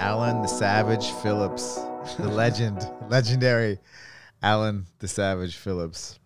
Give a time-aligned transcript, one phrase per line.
[0.00, 1.78] Alan the Savage Phillips,
[2.16, 3.78] the legend, legendary
[4.42, 6.18] Alan the Savage Phillips.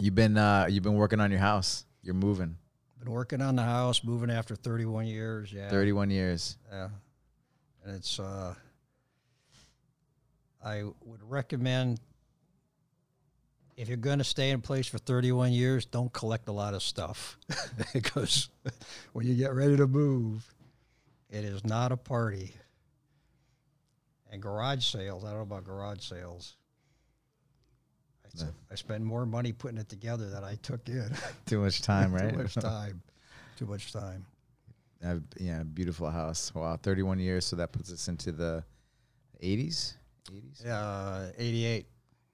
[0.00, 1.84] You've been uh, you've been working on your house.
[2.02, 2.56] You're moving.
[2.98, 5.52] Been working on the house, moving after 31 years.
[5.52, 5.68] Yeah.
[5.68, 6.56] 31 years.
[6.70, 6.88] Yeah.
[7.84, 8.54] And it's, uh,
[10.64, 12.00] I would recommend
[13.76, 16.82] if you're going to stay in place for 31 years, don't collect a lot of
[16.82, 17.36] stuff
[17.92, 18.48] because
[19.12, 20.50] when you get ready to move,
[21.32, 22.54] it is not a party.
[24.30, 26.56] And garage sales, I don't know about garage sales.
[28.24, 28.48] I, No.
[28.70, 31.10] I spend more money putting it together than I took in.
[31.46, 32.30] Too much time, right?
[32.30, 33.02] Too much time.
[33.56, 34.24] Too much time.
[35.04, 36.54] Uh, yeah, beautiful house.
[36.54, 37.44] Wow, 31 years.
[37.44, 38.62] So that puts us into the
[39.42, 39.94] 80s,
[40.30, 41.86] 80s, Uh, 88.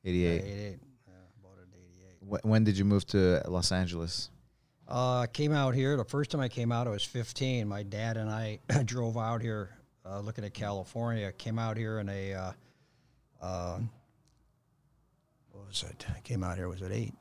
[0.04, 0.22] 88.
[0.22, 0.78] Yeah, 88.
[1.08, 1.80] Yeah, bought it in
[2.30, 2.42] 88.
[2.42, 4.28] Wh- when did you move to Los Angeles?
[4.88, 5.96] Uh, came out here.
[5.96, 7.68] The first time I came out, I was 15.
[7.68, 9.70] My dad and I drove out here
[10.06, 11.30] uh, looking at California.
[11.32, 12.52] Came out here in a, uh,
[13.42, 13.78] uh,
[15.52, 16.06] what was it?
[16.16, 17.12] I came out here, was it eight?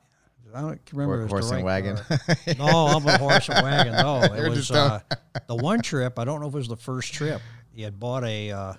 [0.54, 1.16] I don't remember.
[1.16, 1.98] Hor- it was horse the and wagon.
[2.58, 3.92] no, I'm a horse and wagon.
[3.92, 5.00] No, You're it was uh,
[5.46, 6.18] the one trip.
[6.18, 7.42] I don't know if it was the first trip.
[7.70, 8.72] He had bought a uh,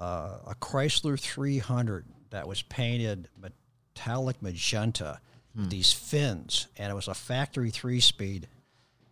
[0.00, 5.20] uh, a Chrysler 300 that was painted metallic magenta
[5.54, 5.68] Hmm.
[5.68, 8.48] these fins, and it was a factory three-speed.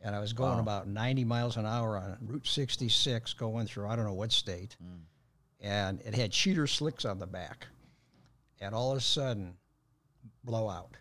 [0.01, 0.61] And I was going Wow.
[0.61, 4.77] about 90 miles an hour on Route 66, going through I don't know what state,
[4.81, 4.99] Hmm.
[5.61, 7.67] and it had cheater slicks on the back,
[8.61, 9.57] and all of a sudden,
[10.45, 10.97] blowout.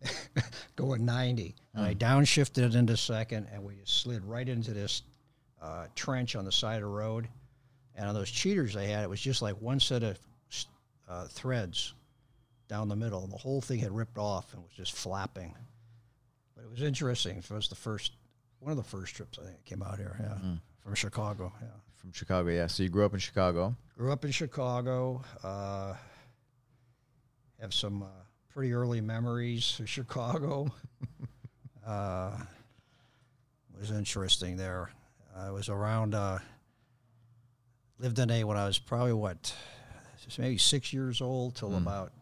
[0.76, 1.54] going 90.
[1.74, 5.02] And I downshifted it into second, and we just slid right into this
[5.60, 7.28] uh, trench on the side of the road.
[7.94, 10.18] And on those cheaters they had, it was just like one set of
[11.06, 11.92] uh, threads
[12.70, 13.22] down the middle.
[13.24, 15.54] And the whole thing had ripped off and was just flapping.
[16.56, 17.36] But it was interesting.
[17.36, 18.12] It was the first,
[18.60, 21.52] one of the first trips I think I came out here, yeah, from Chicago.
[21.60, 21.68] Yeah.
[21.96, 22.66] From Chicago, yeah.
[22.66, 23.76] So you grew up in Chicago.
[23.98, 25.22] Grew up in Chicago.
[25.44, 25.94] Uh,
[27.60, 28.06] have some uh,
[28.54, 30.72] pretty early memories of Chicago.
[31.86, 32.38] uh,
[33.78, 34.90] was interesting there.
[35.36, 36.14] I was around.
[36.14, 36.38] Uh,
[37.98, 39.54] lived in a when I was probably what,
[40.38, 42.12] maybe six years old till about,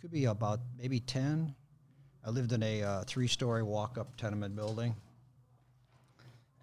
[0.00, 1.54] could be about maybe ten.
[2.24, 4.94] I lived in a uh, three-story walk-up tenement building,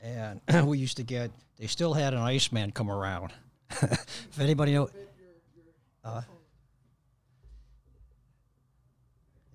[0.01, 1.31] and we used to get.
[1.57, 3.33] They still had an Iceman come around.
[3.69, 4.89] if anybody know,
[6.03, 6.21] uh,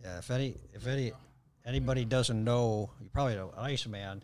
[0.02, 1.12] yeah, if any, if any,
[1.64, 4.22] anybody doesn't know, you probably know an Iceman.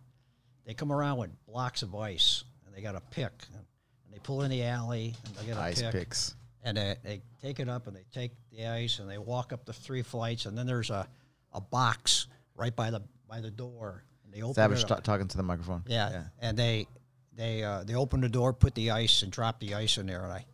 [0.67, 3.65] They come around with blocks of ice, and they got a pick, and
[4.13, 6.35] they pull in the alley, and they get a Ice pick, picks.
[6.69, 9.65] And they, they take it up, and they take the ice, and they walk up
[9.65, 11.07] the three flights, and then there's a,
[11.53, 15.37] a box right by the by the door, and they open Savage ta- talking to
[15.37, 15.83] the microphone.
[15.87, 16.87] Yeah, and they
[17.35, 20.25] they uh, they opened the door, put the ice, and dropped the ice in there.
[20.25, 20.45] And I,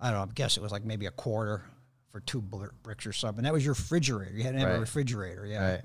[0.00, 0.22] I don't know.
[0.24, 1.62] I guess it was like maybe a quarter
[2.10, 3.44] for two bl- bricks or something.
[3.44, 4.32] That was your refrigerator.
[4.34, 4.76] You had to have Right.
[4.76, 5.46] a refrigerator.
[5.46, 5.80] Yeah, Right.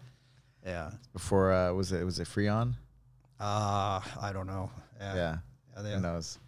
[0.66, 0.91] yeah.
[1.13, 2.73] Before uh, was it was it Freon?
[3.40, 4.72] Uh, I don't know.
[5.00, 5.38] Yeah, Yeah.
[5.75, 6.40] Yeah, they- Who knows?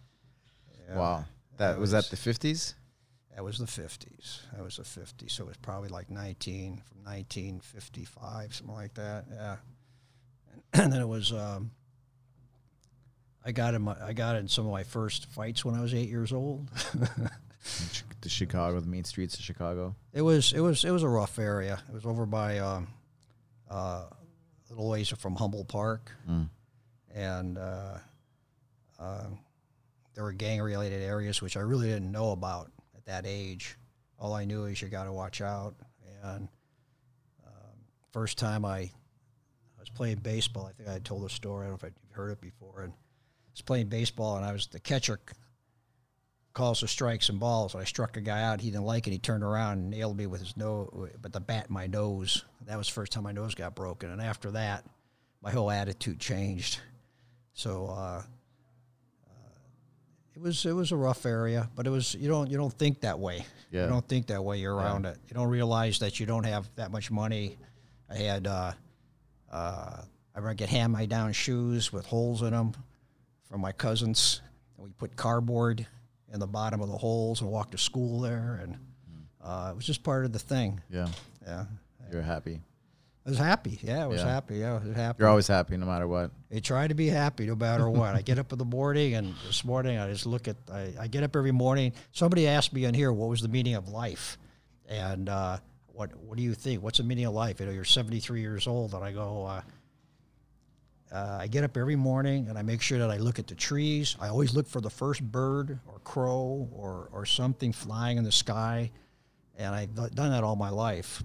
[0.88, 0.96] yeah.
[0.96, 1.24] Wow.
[1.58, 2.74] That was, that the fifties?
[3.38, 4.40] That was the fifties.
[4.52, 5.32] That was the fifties.
[5.32, 9.26] So it was probably like nineteen from nineteen fifty five, something like that.
[9.32, 9.56] Yeah.
[10.52, 11.32] And, and then it was.
[11.32, 11.70] Um,
[13.46, 15.94] I got in my, I got in some of my first fights when I was
[15.94, 16.68] eight years old.
[18.22, 19.94] The Chicago, the mean streets of Chicago.
[20.12, 21.80] It was it was it was a rough area.
[21.88, 22.88] It was over by um,
[23.70, 24.10] uh, a
[24.70, 26.48] little ways from Humboldt Park, Mm.
[27.14, 27.98] and uh,
[28.98, 29.26] uh,
[30.14, 32.72] there were gang related areas which I really didn't know about
[33.08, 33.76] that age.
[34.18, 35.74] All I knew is you got to watch out.
[36.22, 36.48] And
[37.46, 37.74] um,
[38.12, 38.90] first time I, I
[39.80, 41.66] was playing baseball, I think I told a story.
[41.66, 42.82] I don't know if you've heard it before.
[42.82, 45.20] And I was playing baseball, and I was the catcher
[46.54, 47.74] calls the strikes and balls.
[47.76, 48.60] I struck a guy out.
[48.60, 49.12] He didn't like it.
[49.12, 52.44] He turned around and nailed me with his nose, but the bat in my nose.
[52.66, 54.10] That was the first time my nose got broken.
[54.10, 54.84] And after that,
[55.40, 56.80] my whole attitude changed.
[57.52, 58.22] So uh,
[60.38, 63.00] it was it was a rough area, but it was you don't you don't think
[63.00, 63.44] that way.
[63.72, 63.84] Yeah.
[63.84, 64.58] You don't think that way.
[64.58, 65.18] You're around it.
[65.28, 67.58] You don't realize that you don't have that much money.
[68.08, 68.72] I had uh,
[69.50, 72.72] uh, I remember get hand me down shoes with holes in them
[73.50, 74.40] from my cousins,
[74.76, 75.84] and we put cardboard
[76.32, 78.76] in the bottom of the holes and walked to school there, and
[79.42, 80.80] uh, it was just part of the thing.
[80.88, 81.08] Yeah.
[81.44, 81.64] Yeah,
[82.12, 82.60] You're happy.
[83.28, 83.78] I was happy.
[83.82, 84.26] Yeah, I was Yeah.
[84.28, 84.56] happy.
[84.56, 85.16] Yeah, I was happy.
[85.20, 86.30] You're always happy no matter what.
[86.50, 88.14] I try to be happy no matter what.
[88.14, 90.56] I get up in the morning, and this morning I just look at.
[90.72, 91.92] I, I get up every morning.
[92.12, 94.38] Somebody asked me in here, "What was the meaning of life?"
[94.88, 95.58] And uh,
[95.88, 96.82] what What do you think?
[96.82, 97.60] What's the meaning of life?
[97.60, 99.44] You know, you're 73 years old, and I go.
[99.44, 99.60] Uh,
[101.12, 103.54] uh, I get up every morning and I make sure that I look at the
[103.54, 104.14] trees.
[104.20, 108.32] I always look for the first bird or crow or, or something flying in the
[108.32, 108.90] sky.
[109.56, 111.22] And I've done that all my life.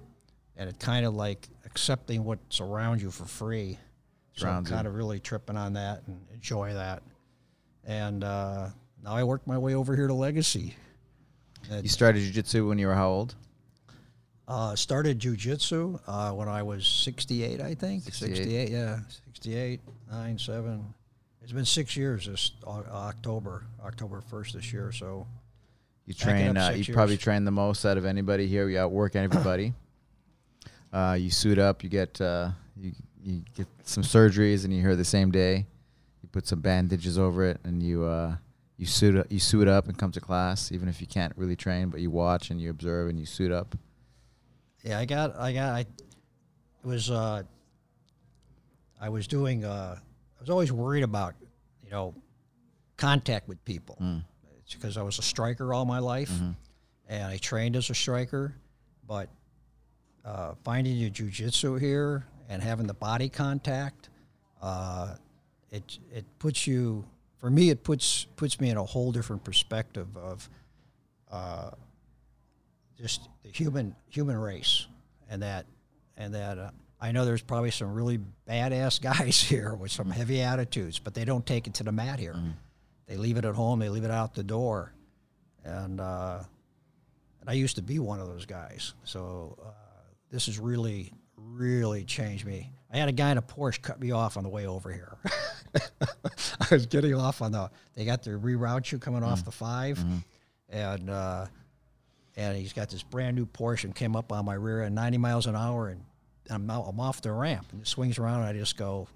[0.55, 3.79] And it's kind of like accepting what's around you for free.
[4.35, 7.01] So I'm kind of really tripping on that and enjoy that.
[7.83, 8.69] And uh,
[9.03, 10.75] now I work my way over here to Legacy.
[11.71, 13.35] You started jujitsu when you were how old?
[14.47, 18.03] Uh, started jujitsu uh, when I was 68, I think.
[18.03, 18.35] 68.
[18.35, 18.99] 68, yeah.
[19.25, 19.81] 68,
[20.11, 20.93] 9, 7.
[21.41, 24.91] It's been six years this October, October 1st this year.
[24.91, 25.25] So,
[26.05, 26.55] You train.
[26.55, 28.69] Uh, you probably train the most out of anybody here.
[28.69, 29.73] You outwork everybody.
[30.93, 31.83] Uh, you suit up.
[31.83, 32.91] You get uh, you
[33.23, 35.65] you get some surgeries, and you hear the same day.
[36.21, 38.35] You put some bandages over it, and you uh,
[38.77, 41.55] you suit up, you suit up and come to class, even if you can't really
[41.55, 43.75] train, but you watch and you observe and you suit up.
[44.83, 45.87] yeah, I got, I got, I it
[46.83, 47.43] was, uh,
[48.99, 51.35] I was doing, uh, I was always worried about,
[51.83, 52.13] you know,
[52.97, 53.97] contact with people.
[54.59, 56.31] It's because I was a striker all my life,
[57.07, 58.55] and I trained as a striker.
[59.07, 59.29] But
[60.25, 64.09] uh, finding your jujitsu here and having the body contact,
[64.61, 65.15] uh,
[65.71, 67.05] it it puts you.
[67.37, 70.49] For me, it puts puts me in a whole different perspective of
[71.31, 71.71] uh,
[72.97, 74.87] just the human human race,
[75.29, 75.65] and that
[76.17, 76.57] and that.
[76.57, 76.69] Uh,
[77.01, 81.25] I know there's probably some really badass guys here with some heavy attitudes, but they
[81.25, 82.35] don't take it to the mat here.
[83.07, 83.79] They leave it at home.
[83.79, 84.93] They leave it out the door,
[85.65, 86.43] and uh,
[87.41, 88.93] and I used to be one of those guys.
[89.03, 89.71] So uh,
[90.33, 92.71] this has really, really changed me.
[92.91, 95.15] I had a guy in a Porsche cut me off on the way over here.
[96.59, 97.69] I was getting off on the.
[97.93, 100.03] They got their reroute you coming off the 5
[100.69, 101.45] and uh,
[102.35, 105.19] and he's got this brand new Porsche and came up on my rear at 90
[105.19, 106.01] miles an hour, and
[106.49, 109.07] I'm, out, I'm off the ramp, and it swings around, and I just go,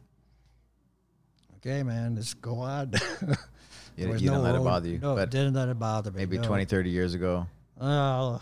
[1.58, 2.94] "Okay, man, let's go on."
[3.98, 6.18] You, you no don't let it bother you, No, but didn't let it bother me.
[6.18, 6.44] maybe no.
[6.44, 7.48] 20, 30 years ago,
[7.82, 8.38] Uh,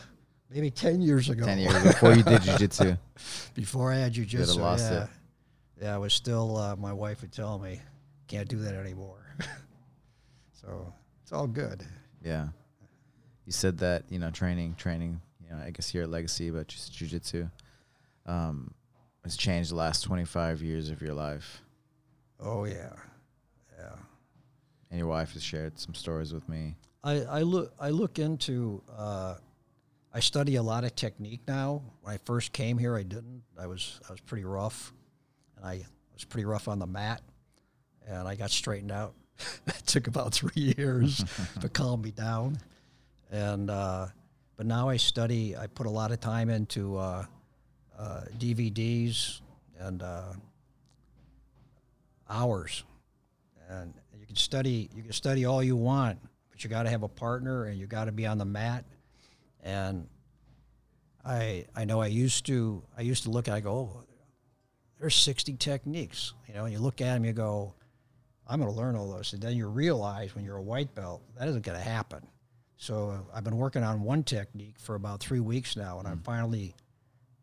[0.56, 1.46] maybe 10 years ago.
[1.46, 2.98] 10 years before you did jujitsu.
[3.54, 4.57] Before I had jujitsu.
[4.57, 5.04] lost yeah.
[5.04, 5.10] it.
[5.81, 7.81] Yeah, I was still, uh, my wife would tell me,
[8.28, 9.36] can't do that anymore.
[10.54, 11.84] so it's all good.
[12.24, 12.48] Yeah.
[13.46, 16.68] You said that, you know, training, training, you know, I guess here at Legacy, but
[16.68, 17.52] just jujitsu
[18.25, 18.74] um,
[19.24, 21.62] has changed the last 25 years of your life.
[22.40, 22.94] Oh, yeah.
[23.78, 23.96] Yeah.
[24.90, 26.75] And your wife has shared some stories with me.
[27.04, 29.36] I, I look I look into uh,
[30.16, 31.82] I study a lot of technique now.
[32.02, 33.44] When I first came here, I didn't.
[33.60, 34.94] I was I was pretty rough,
[35.58, 35.82] and I
[36.14, 37.22] was pretty rough on the mat,
[38.08, 39.14] and I got straightened out.
[39.68, 41.26] it took about three years
[41.60, 42.58] to calm me down,
[43.30, 44.08] and uh,
[44.56, 45.58] but now I study.
[45.58, 47.26] I put a lot of time into uh,
[48.00, 49.42] uh, DVDs
[49.78, 50.32] and uh,
[52.30, 52.86] hours
[53.70, 56.20] and you can study you can study all you want
[56.50, 58.86] but you got to have a partner and you got to be on the mat
[59.66, 60.08] and
[61.26, 64.04] i i know i used to i used to look at it, i go oh,
[65.00, 66.34] there's 60 techniques.
[66.48, 67.74] You know and you look at them you go
[68.48, 69.34] i'm going to learn all those.
[69.34, 72.26] And then you realize when you're a white belt that isn't going to happen.
[72.78, 76.22] So uh, i've been working on one technique for about three weeks now and i'm
[76.22, 76.76] finally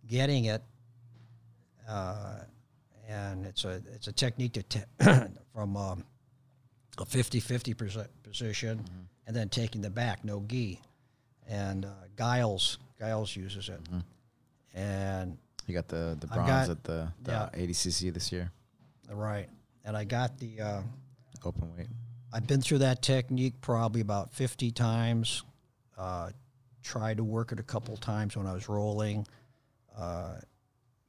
[0.07, 0.63] getting it
[1.89, 2.39] uh,
[3.09, 4.81] and it's a it's a technique to te-
[5.53, 6.05] from um,
[6.99, 8.85] a 50-50 percent position
[9.27, 10.81] and then taking the back no gi
[11.49, 13.81] and uh, Giles Giles uses it
[14.75, 17.49] and You got the, the bronze got- at the, the yeah.
[17.55, 18.51] ADCC this year,
[19.11, 19.49] right
[19.85, 20.81] and I got the uh,
[21.45, 21.89] open weight.
[22.33, 25.43] I've been through that technique probably about 50 times.
[25.99, 26.31] Uh,
[26.83, 29.27] tried to work it a couple times when I was rolling.
[29.97, 30.37] Uh,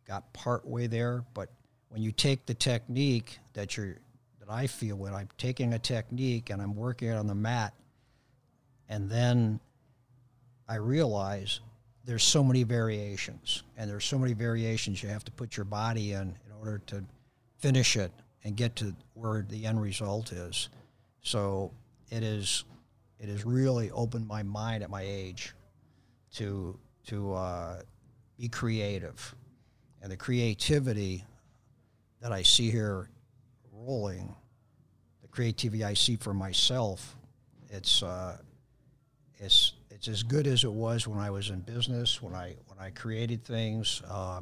[0.08, 1.50] got part way there, but
[1.90, 3.96] when you take the technique that you're
[4.40, 7.74] that I feel when I'm taking a technique and I'm working it on the mat,
[8.90, 9.60] and then
[10.68, 11.60] I realize
[12.06, 16.14] there's so many variations, and there's so many variations you have to put your body
[16.14, 17.04] in in order to
[17.58, 18.12] finish it
[18.44, 20.70] and get to where the end result is.
[21.22, 21.72] So
[22.10, 22.66] it is,
[23.20, 25.54] it has really opened my mind at my age
[26.36, 26.78] to
[27.08, 27.82] to uh,
[28.38, 29.36] be creative,
[30.02, 31.26] and the creativity
[32.22, 33.10] that I see here
[33.74, 34.34] rolling,
[35.22, 37.18] the creativity I see for myself,
[37.70, 38.38] it's uh,
[39.38, 42.78] it's it's as good as it was when I was in business when I when
[42.78, 44.02] I created things.
[44.06, 44.42] Uh,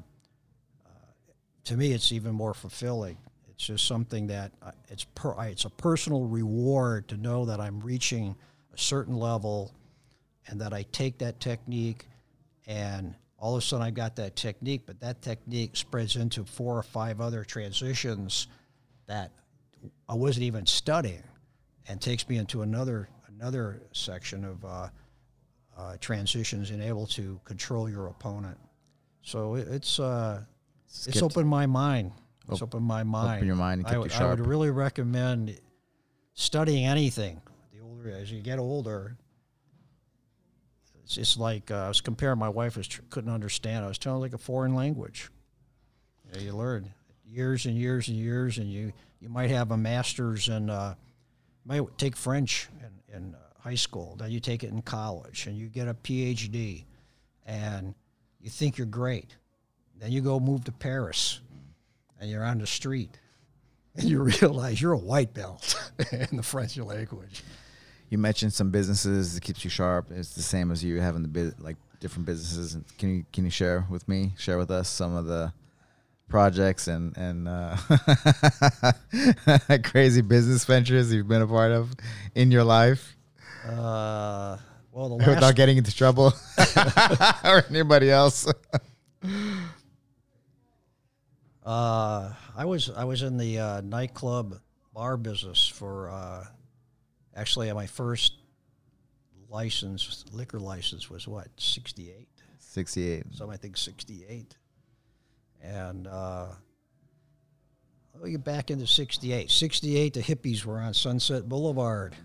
[1.65, 3.15] to me, it's even more fulfilling.
[3.47, 7.79] It's just something that uh, it's per, it's a personal reward to know that I'm
[7.79, 8.35] reaching
[8.73, 9.71] a certain level,
[10.47, 12.07] and that I take that technique,
[12.65, 16.75] and all of a sudden I got that technique, but that technique spreads into four
[16.75, 18.47] or five other transitions
[19.05, 19.29] that
[20.09, 21.21] I wasn't even studying,
[21.87, 24.87] and takes me into another another section of uh,
[25.81, 28.57] uh, transitions and able to control your opponent.
[29.23, 30.41] So it, it's uh,
[31.07, 32.11] it's opened my mind.
[32.49, 33.37] It's opened my mind.
[33.37, 35.59] Open your mind and I you I would really recommend
[36.33, 37.41] studying anything.
[37.73, 39.17] The older as you get older,
[41.03, 42.39] it's just like uh, I was comparing.
[42.39, 43.85] My wife was tr- couldn't understand.
[43.85, 45.29] I was telling her like a foreign language.
[46.25, 46.93] You, know, you learn
[47.25, 50.95] years and years and years, and you you might have a master's and uh,
[51.65, 54.15] might take French in, in uh, high school.
[54.19, 56.83] Then you take it in college, and you get a PhD,
[57.45, 57.93] and
[58.39, 59.35] you think you're great.
[59.99, 61.39] Then you go move to Paris,
[62.19, 63.17] and you're on the street,
[63.95, 65.75] and you realize you're a white belt
[66.11, 67.43] in the French language.
[68.09, 70.11] You mentioned some businesses that keeps you sharp.
[70.11, 72.77] It's the same as you having the like different businesses.
[72.97, 75.53] Can you can you share with me, share with us some of the
[76.27, 77.75] projects and and uh,
[79.83, 81.93] crazy business ventures you've been a part of
[82.33, 83.17] in your life
[83.67, 84.57] Uh,
[84.91, 86.33] well, the without getting into trouble.
[87.43, 88.47] Or anybody else?
[91.63, 94.59] Uh, I was I was in the uh, nightclub
[94.93, 96.45] bar business for uh,
[97.35, 98.33] actually my first
[99.49, 102.27] license liquor license was what sixty eight
[102.59, 103.25] Sixty-eight.
[103.33, 104.55] some I think sixty eight
[105.61, 106.47] and uh,
[108.15, 112.15] I'll get back into 68 68 the hippies were on Sunset Boulevard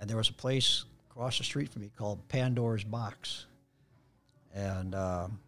[0.00, 3.46] and there was a place across the street from me called Pandora's Box
[4.54, 5.38] and um,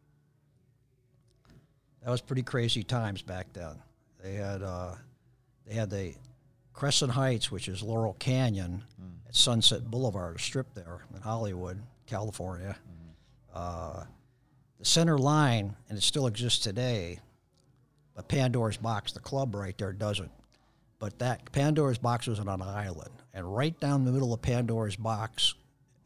[2.03, 3.77] that was pretty crazy times back then.
[4.23, 4.95] They had uh,
[5.67, 6.15] they had the
[6.73, 8.85] Crescent Heights, which is Laurel Canyon,
[9.29, 12.77] at Sunset Boulevard, a strip there in Hollywood, California.
[13.53, 14.05] Uh,
[14.79, 17.19] the center line, and it still exists today,
[18.15, 20.31] but Pandora's Box, the club right there, doesn't.
[21.01, 24.97] But that Pandora's Box was on an island, and right down the middle of Pandora's
[24.97, 25.55] Box,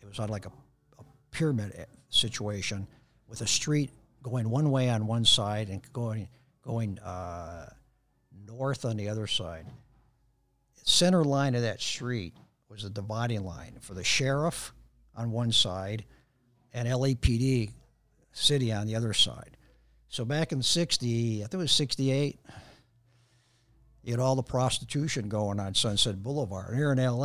[0.01, 0.53] it was on like a,
[0.99, 2.87] a pyramid eh, situation
[3.29, 3.91] with a street
[4.23, 6.29] going one way on one side and going
[6.63, 7.69] going uh,
[8.47, 9.67] north on the other side.
[10.85, 12.35] Center line of that street
[12.69, 14.73] was the dividing line for the sheriff
[15.17, 16.05] on one side
[16.73, 17.71] and LAPD
[18.33, 19.57] city on the other side.
[20.09, 22.39] So back in 60, I think it was 68,
[24.05, 27.25] you had all the prostitution going on Sunset Boulevard here in LA.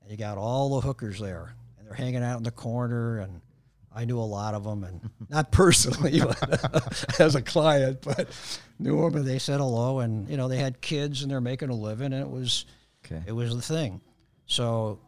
[0.00, 3.18] And you got all the hookers there, and they're hanging out in the corner.
[3.18, 3.40] And
[3.94, 8.28] I knew a lot of them, and not personally, but as a client, but
[8.78, 10.00] knew them, and they said hello.
[10.00, 12.64] And you know, they had kids, and they're making a living, and it was
[13.04, 13.22] Okay.
[13.26, 14.00] it was the thing.
[14.46, 15.00] So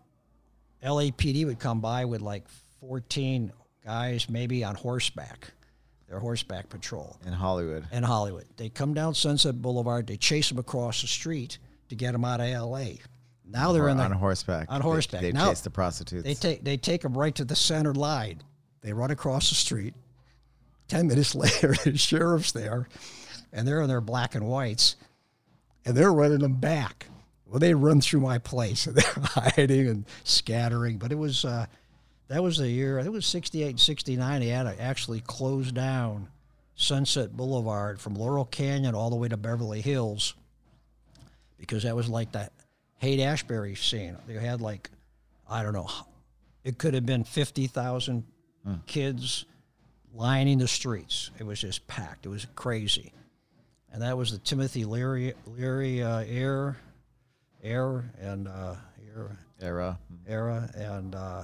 [0.83, 2.45] LAPD would come by with like
[2.81, 3.53] 14
[3.85, 5.53] guys, maybe on horseback,
[6.15, 7.85] their horseback patrol In Hollywood.
[7.91, 8.45] in Hollywood.
[8.57, 10.07] They come down Sunset Boulevard.
[10.07, 13.01] They chase them across the street to get them out of L.A.
[13.45, 14.69] Now they're in the, on horseback.
[14.71, 15.21] on They- horseback.
[15.23, 16.23] They, Now- chase the prostitutes.
[16.23, 18.43] They take they take them right to the center line.
[18.81, 19.95] They run across the street.
[20.87, 22.89] Ten minutes later, the sheriff's there,
[23.53, 24.95] and they're in their black and whites,
[25.85, 27.07] and they're running them back.
[27.47, 30.99] Well, they run through my place, and they're hiding and scattering.
[30.99, 31.67] But it was uh,
[32.29, 32.99] that was the year.
[32.99, 34.41] I think it was '68 and '69.
[34.41, 36.29] They had to actually close down
[36.75, 40.35] Sunset Boulevard from Laurel Canyon all the way to Beverly Hills
[41.59, 42.53] because that was like that
[42.99, 44.17] Haight Ashbury scene.
[44.27, 44.91] They had like
[45.49, 45.89] I don't know,
[46.65, 48.25] it could have been fifty thousand
[48.87, 49.45] kids
[50.15, 51.31] lining the streets.
[51.39, 52.25] It was just packed.
[52.25, 53.13] It was crazy,
[53.93, 56.79] and that was the Timothy Leary Leary uh, air,
[57.63, 58.77] air and uh,
[59.15, 59.99] air Era.
[60.27, 61.15] era and.
[61.15, 61.43] Uh,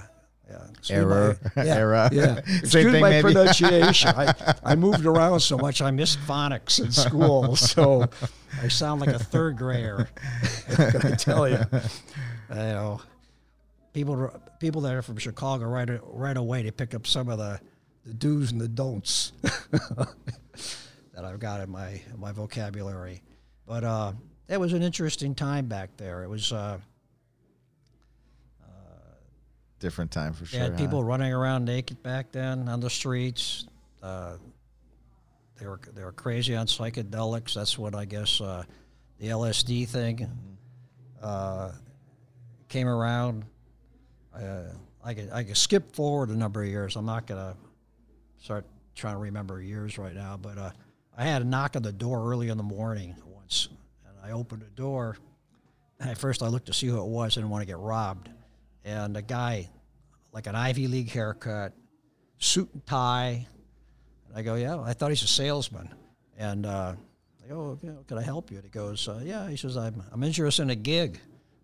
[0.77, 1.37] Excuse Error.
[1.55, 2.09] my- yeah, Era.
[2.11, 2.37] Yeah.
[2.47, 3.21] Excuse thing, my maybe.
[3.21, 4.09] pronunciation.
[4.15, 5.81] I, I moved around so much.
[5.81, 8.09] I missed phonics in school, so
[8.61, 10.09] I sound like a third grader.
[10.77, 11.59] I tell you,
[12.49, 13.01] you know,
[13.93, 17.59] people people that are from Chicago right right away they pick up some of the
[18.05, 19.31] the do's and the don'ts
[21.13, 23.21] that I've got in my in my vocabulary.
[23.67, 24.13] But uh,
[24.47, 26.23] it was an interesting time back there.
[26.23, 26.51] It was.
[26.51, 26.79] Uh,
[29.81, 30.59] Different time for sure.
[30.59, 30.77] had huh?
[30.77, 33.65] people running around naked back then on the streets.
[34.01, 34.37] Uh,
[35.59, 37.55] they were they were crazy on psychedelics.
[37.55, 38.63] That's what I guess uh,
[39.19, 40.29] the LSD thing
[41.21, 41.71] uh,
[42.69, 43.43] came around.
[44.35, 44.65] Uh,
[45.03, 46.95] I could I could skip forward a number of years.
[46.95, 47.55] I'm not gonna
[48.39, 50.71] start trying to remember years right now, but uh,
[51.17, 53.67] I had a knock on the door early in the morning once,
[54.07, 55.17] and I opened the door.
[55.99, 57.33] And at first, I looked to see who it was.
[57.33, 58.29] I didn't want to get robbed,
[58.83, 59.69] and a guy,
[60.31, 61.73] like an Ivy League haircut,
[62.37, 63.47] suit and tie.
[64.27, 65.93] And I go, yeah, I thought he's a salesman,
[66.37, 66.95] and uh,
[67.43, 68.57] I go, you can I help you?
[68.57, 69.49] And he goes, uh, yeah.
[69.49, 71.19] He says, I'm, I'm interested in a gig.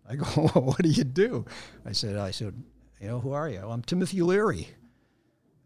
[0.08, 1.44] I go, well, what do you do?
[1.84, 2.54] I said, I said,
[3.00, 3.60] you know, who are you?
[3.60, 4.68] Well, I'm Timothy Leary.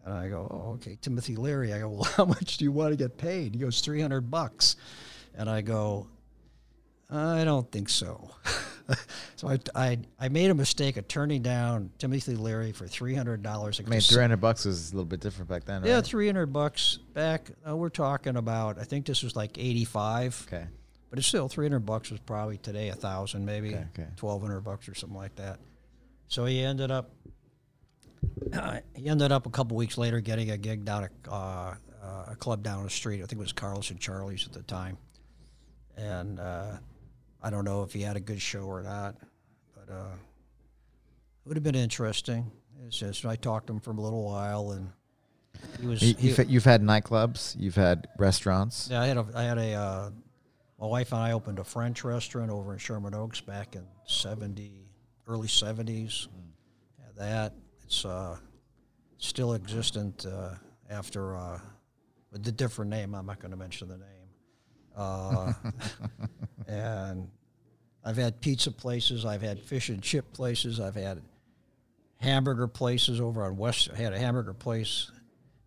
[0.04, 1.72] And I go, oh, okay, Timothy Leary.
[1.72, 3.54] I go, well, how much do you want to get paid?
[3.54, 4.76] He goes, 300 bucks.
[5.34, 6.08] And I go,
[7.08, 8.30] I don't think so.
[9.36, 13.42] so I, I, I made a mistake of turning down Timothy Leary for three hundred
[13.42, 13.80] dollars.
[13.84, 15.84] I mean, three hundred bucks was a little bit different back then.
[15.84, 16.04] Yeah, right?
[16.04, 17.50] three hundred bucks back.
[17.68, 18.78] Uh, we're talking about.
[18.78, 20.46] I think this was like eighty five.
[20.48, 20.66] Okay.
[21.10, 24.08] But it's still three hundred bucks was probably today a thousand, maybe Okay, okay.
[24.16, 25.58] twelve hundred bucks or something like that.
[26.28, 27.10] So he ended up.
[28.52, 32.24] Uh, he ended up a couple weeks later getting a gig down at uh, uh,
[32.28, 33.16] a club down the street.
[33.22, 34.96] I think it was Carlos and Charlie's at the time,
[35.96, 36.78] and uh,
[37.42, 39.16] I don't know if he had a good show or not,
[39.74, 42.50] but uh, it would have been interesting.
[42.86, 44.90] It's just I talked to him for a little while, and
[45.80, 46.02] he was.
[46.02, 48.88] You, he- you've, you've had nightclubs, you've had restaurants.
[48.90, 50.10] yeah, I had a I had a uh,
[50.80, 54.88] my wife and I opened a French restaurant over in Sherman Oaks back in seventy
[55.28, 56.28] early seventies.
[57.04, 57.54] Had that.
[57.84, 58.36] It's uh,
[59.18, 60.54] still existent uh,
[60.90, 61.60] after uh,
[62.32, 63.14] with a different name.
[63.14, 64.21] I'm not going to mention the name.
[64.96, 65.52] Uh,
[66.68, 67.28] and
[68.04, 69.24] I've had pizza places.
[69.24, 70.80] I've had fish and chip places.
[70.80, 71.22] I've had
[72.16, 73.88] hamburger places over on West.
[73.92, 75.10] I had a hamburger place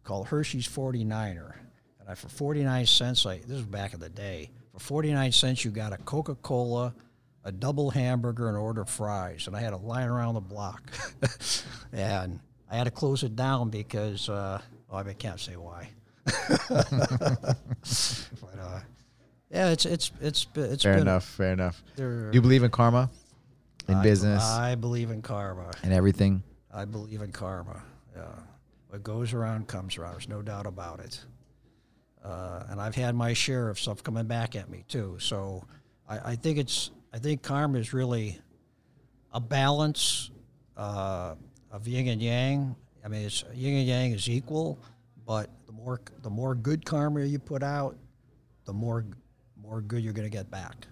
[0.04, 1.56] called Hershey's 49er.
[2.00, 5.64] And I, for 49 cents, I, this was back in the day, for 49 cents,
[5.64, 6.94] you got a Coca Cola,
[7.46, 9.48] a double hamburger, and order fries.
[9.48, 10.92] And I had a line around the block.
[11.94, 15.90] and I had to close it down because, uh, well, I can't say why.
[16.26, 17.58] but,
[18.60, 18.80] uh,
[19.52, 21.02] yeah, it's, it's, it's, it's Fair been.
[21.04, 21.26] enough.
[21.26, 21.82] Fair enough.
[21.96, 23.10] Do you believe in karma,
[23.88, 25.72] in I- business, I believe in karma.
[25.84, 26.44] and everything?
[26.74, 27.82] I believe in karma.
[28.16, 28.24] Yeah.
[28.90, 30.14] What goes around comes around.
[30.14, 31.24] There's no doubt about it.
[32.24, 35.18] Uh, and I've had my share of stuff coming back at me too.
[35.20, 35.64] So
[36.10, 38.40] I, I think it's I think karma is really
[39.32, 40.32] a balance
[40.76, 41.36] uh,
[41.72, 42.76] of yin and yang.
[43.04, 44.80] I mean, it's yin and yang is equal,
[45.26, 47.96] but the more the more good karma you put out,
[48.66, 49.06] the more
[49.66, 50.88] more good you're going to get back.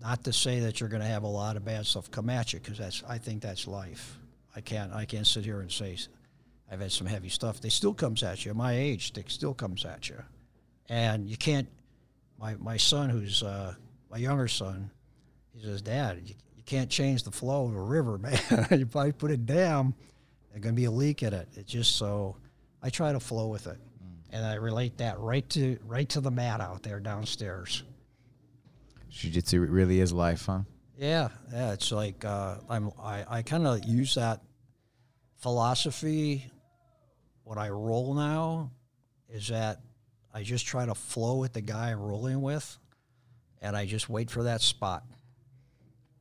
[0.00, 2.52] Not to say that you're going to have a lot of bad stuff come at
[2.52, 4.18] you, because that's I think that's life.
[4.54, 5.96] I can't I can't sit here and say
[6.70, 7.60] I've had some heavy stuff.
[7.60, 8.50] They still comes at you.
[8.50, 10.22] At my age, it still comes at you,
[10.88, 11.68] and you can't.
[12.38, 13.74] My my son, who's uh,
[14.10, 14.90] my younger son,
[15.54, 18.38] he says, "Dad, you, you can't change the flow of a river, man.
[18.70, 19.94] if I put a dam,
[20.50, 21.48] there's going to be a leak in it.
[21.54, 22.36] It's just so.
[22.82, 23.78] I try to flow with it,
[24.30, 27.82] and I relate that right to right to the mat out there downstairs.
[29.18, 30.60] Jiu-jitsu really is life, huh?
[30.96, 31.72] Yeah, yeah.
[31.72, 32.92] It's like uh, I'm.
[33.02, 34.42] I, I kind of use that
[35.38, 36.50] philosophy.
[37.42, 38.70] What I roll now
[39.28, 39.80] is that
[40.32, 42.78] I just try to flow with the guy I'm rolling with,
[43.60, 45.02] and I just wait for that spot.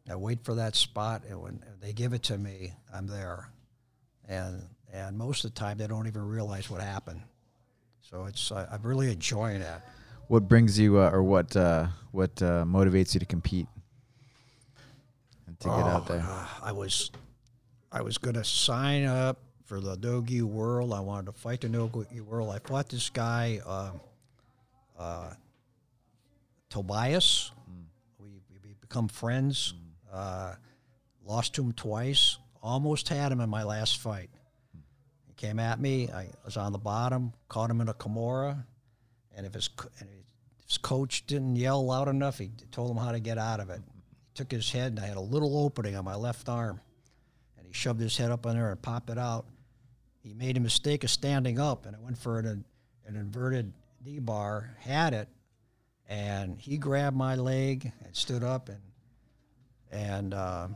[0.09, 3.51] I wait for that spot, and when they give it to me, I'm there.
[4.27, 7.21] And and most of the time, they don't even realize what happened.
[8.09, 9.85] So it's I, I'm really enjoying that.
[10.27, 13.67] What brings you, uh, or what uh, what uh, motivates you to compete
[15.45, 16.21] and to get out Oh, there?
[16.21, 17.11] uh, I was,
[17.91, 20.91] I was gonna sign up for the Nogi World.
[20.93, 22.49] I wanted to fight the Nogi World.
[22.53, 23.91] I fought this guy, uh,
[26.69, 27.51] Tobias.
[28.19, 29.73] We, we become friends.
[30.11, 30.55] Uh,
[31.25, 32.37] lost to him twice.
[32.61, 34.29] Almost had him in my last fight.
[35.25, 36.09] He came at me.
[36.09, 37.31] I was on the bottom.
[37.47, 38.65] Caught him in a Kimura,
[39.35, 40.09] and if his and
[40.67, 43.81] his coach didn't yell loud enough, he told him how to get out of it.
[43.87, 46.81] He took his head, and I had a little opening on my left arm,
[47.57, 49.45] and he shoved his head up in there and popped it out.
[50.21, 52.65] He made a mistake of standing up, and I went for an,
[53.05, 53.71] an inverted
[54.03, 55.29] D bar, had it,
[56.09, 58.81] and he grabbed my leg and stood up, and
[59.89, 60.75] and um,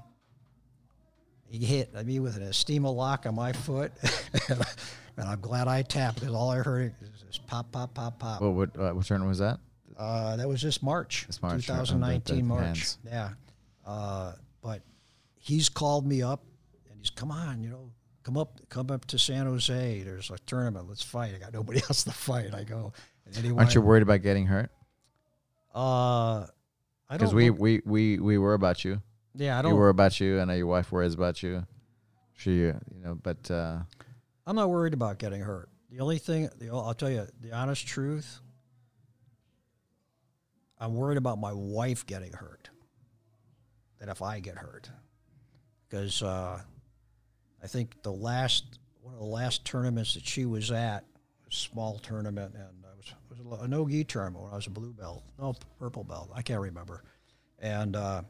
[1.50, 3.92] he hit me with an Estima lock on my foot,
[4.50, 8.42] and I'm glad I tapped because all I heard was pop, pop, pop, pop.
[8.42, 9.60] What what, uh, what tournament was that?
[10.02, 12.64] Uh, that was just March, This March, right, on the- 2019 March.
[12.66, 12.98] hands.
[13.06, 13.30] Yeah,
[13.86, 14.34] uh,
[14.64, 14.82] but
[15.36, 16.44] he's called me up
[16.90, 17.92] and he's come on, you know,
[18.24, 20.02] come up, come up to San Jose.
[20.02, 20.90] There's a tournament.
[20.90, 21.34] Let's fight.
[21.36, 22.54] I got nobody else to fight.
[22.56, 22.94] I go.
[23.56, 24.72] Aren't you worried about getting hurt?
[25.74, 26.48] Uh,
[27.10, 29.02] I Because we, we, we, we were about you.
[29.36, 29.78] yeah, I We don't.
[29.80, 30.40] worry about you.
[30.42, 31.66] I know your wife worries about you.
[32.44, 32.54] You,
[32.92, 33.78] you know, but uh,
[34.48, 35.70] I'm not worried about getting hurt.
[35.92, 38.40] The only thing, the, I'll tell you the honest truth.
[40.82, 42.70] I'm worried about my wife getting hurt.
[44.00, 44.90] That if I get hurt,
[45.88, 46.60] because uh,
[47.62, 51.06] I think the last one of the last tournaments that she was at,
[51.48, 54.66] a small tournament, and I was, it was a no gi tournament when I was
[54.66, 56.32] a blue belt, no purple belt.
[56.34, 57.04] I can't remember.
[57.60, 58.24] And uh,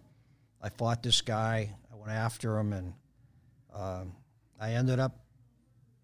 [0.62, 1.74] I fought this guy.
[1.90, 2.94] I went after him, and
[3.74, 4.14] um,
[4.60, 5.24] I ended up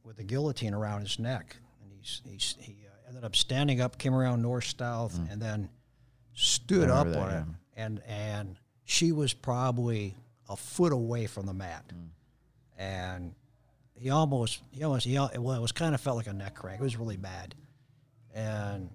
[0.04, 1.58] with a guillotine around his neck.
[1.84, 5.68] And he's, he's, he uh, ended up standing up, came around north south, and then
[6.38, 7.46] stood up on that, it.
[7.76, 10.16] And and she was probably
[10.48, 11.84] a foot away from the mat,
[12.78, 13.34] and
[13.96, 16.80] he almost he almost he well it was kind of felt like a neck crack.
[16.80, 17.56] It was really bad,
[18.34, 18.90] and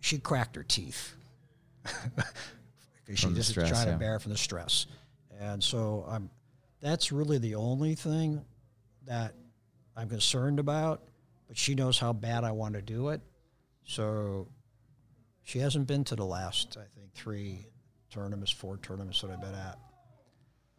[0.00, 1.14] she cracked her teeth
[1.84, 3.92] because she just stress, was trying yeah.
[3.92, 4.86] to bear from the stress,
[5.38, 6.30] and so I'm
[6.80, 8.42] that's really the only thing
[9.06, 9.34] that
[9.96, 11.02] I'm concerned about.
[11.46, 13.20] But she knows how bad I want to do it,
[13.84, 14.46] so
[15.42, 17.66] she hasn't been to the last I think three
[18.10, 19.78] tournaments, four tournaments that I've been at.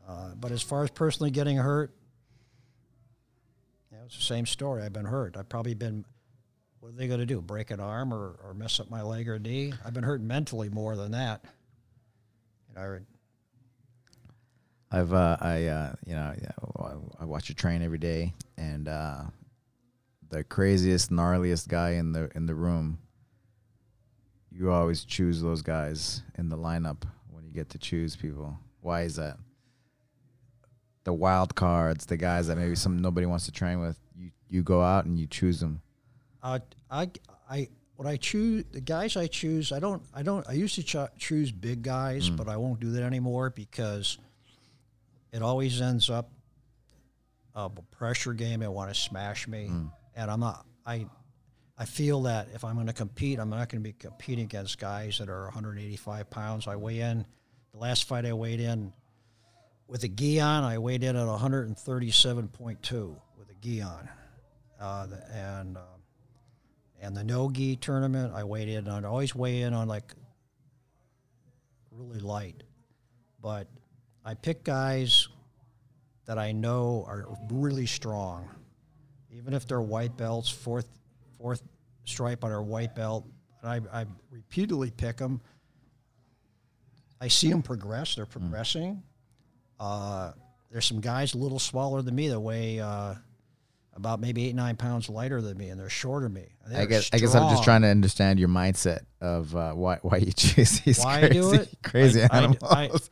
[0.07, 1.93] Uh, but as far as personally getting hurt,
[3.91, 4.83] yeah, it's the same story.
[4.83, 5.37] I've been hurt.
[5.37, 6.05] I've probably been.
[6.79, 7.41] What are they going to do?
[7.41, 9.71] Break an arm or, or mess up my leg or knee?
[9.85, 11.45] I've been hurt mentally more than that.
[12.69, 12.99] You know,
[14.91, 16.33] I, I've uh, I uh, you know
[16.75, 19.23] well, I watch you train every day, and uh,
[20.29, 22.97] the craziest, gnarliest guy in the in the room.
[24.51, 28.57] You always choose those guys in the lineup when you get to choose people.
[28.81, 29.37] Why is that?
[31.03, 33.97] The wild cards, the guys that maybe some nobody wants to train with.
[34.15, 35.81] You you go out and you choose them.
[36.43, 36.59] Uh,
[36.89, 37.09] I,
[37.49, 40.83] I, when I choose the guys I choose, I don't, I don't, I used to
[40.83, 42.35] ch- choose big guys, mm.
[42.35, 44.17] but I won't do that anymore because
[45.31, 46.31] it always ends up
[47.55, 48.59] uh, a pressure game.
[48.59, 49.91] They want to smash me, mm.
[50.15, 50.65] and I'm not.
[50.85, 51.05] I,
[51.81, 54.77] I feel that if I'm going to compete, I'm not going to be competing against
[54.77, 56.67] guys that are 185 pounds.
[56.67, 57.25] I weigh in.
[57.71, 58.93] The last fight I weighed in
[59.87, 64.09] with a gi on, I weighed in at 137.2 with a gi on,
[64.79, 65.77] uh, and.
[65.77, 65.83] Um,
[67.01, 69.03] and the no gi tournament, I weighed in on.
[69.03, 70.13] I always weigh in on like
[71.89, 72.61] really light,
[73.41, 73.65] but
[74.23, 75.29] I pick guys
[76.27, 78.51] that I know are really strong,
[79.31, 80.85] even if they're white belts, fourth
[81.39, 81.63] fourth
[82.05, 83.25] stripe on their white belt.
[83.63, 85.41] And I, I repeatedly pick them.
[87.19, 88.15] I see them progress.
[88.15, 89.03] They're progressing.
[89.79, 90.31] Uh,
[90.71, 92.79] there's some guys a little smaller than me that weigh.
[92.79, 93.15] Uh,
[93.93, 96.47] about maybe eight nine pounds lighter than me, and they're shorter than me.
[96.73, 100.17] I guess I guess I'm just trying to understand your mindset of uh, why why
[100.17, 101.69] you choose these Why I crazy do it?
[101.83, 102.63] crazy I- I- animals.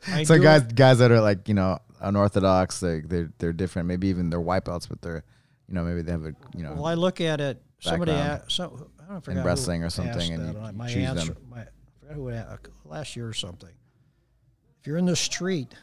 [0.08, 3.52] I- I so guys it- guys that are like you know unorthodox, they they're they're
[3.52, 3.88] different.
[3.88, 5.22] Maybe even they're white belts, but they're
[5.68, 7.62] you know maybe they have a you know Well, I look at it.
[7.80, 11.18] Somebody, asked, some, I don't forget wrestling or something, asked and you my choose them.
[11.18, 11.66] answer, My, I
[11.98, 13.70] forgot who a- last year or something.
[14.80, 15.74] If you're in the street,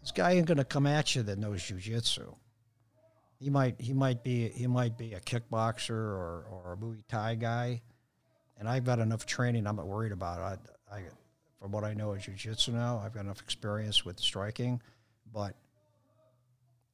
[0.00, 2.34] this guy ain't gonna come at you that knows jujitsu.
[3.38, 7.34] He might he might be he might be a kickboxer or, or a Muay Thai
[7.34, 7.82] guy,
[8.56, 9.66] and I've got enough training.
[9.66, 10.70] I'm not worried about it.
[10.90, 11.02] I, I
[11.60, 14.80] from what I know of jujitsu now, I've got enough experience with striking,
[15.32, 15.54] but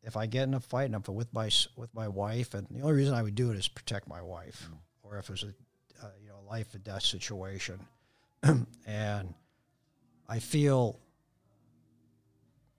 [0.03, 2.83] if I get in a fight and I'm with my with my wife, and the
[2.83, 4.69] only reason I would do it is protect my wife,
[5.03, 7.81] or if it was a uh, you know life or death situation,
[8.87, 9.35] and
[10.29, 10.99] I feel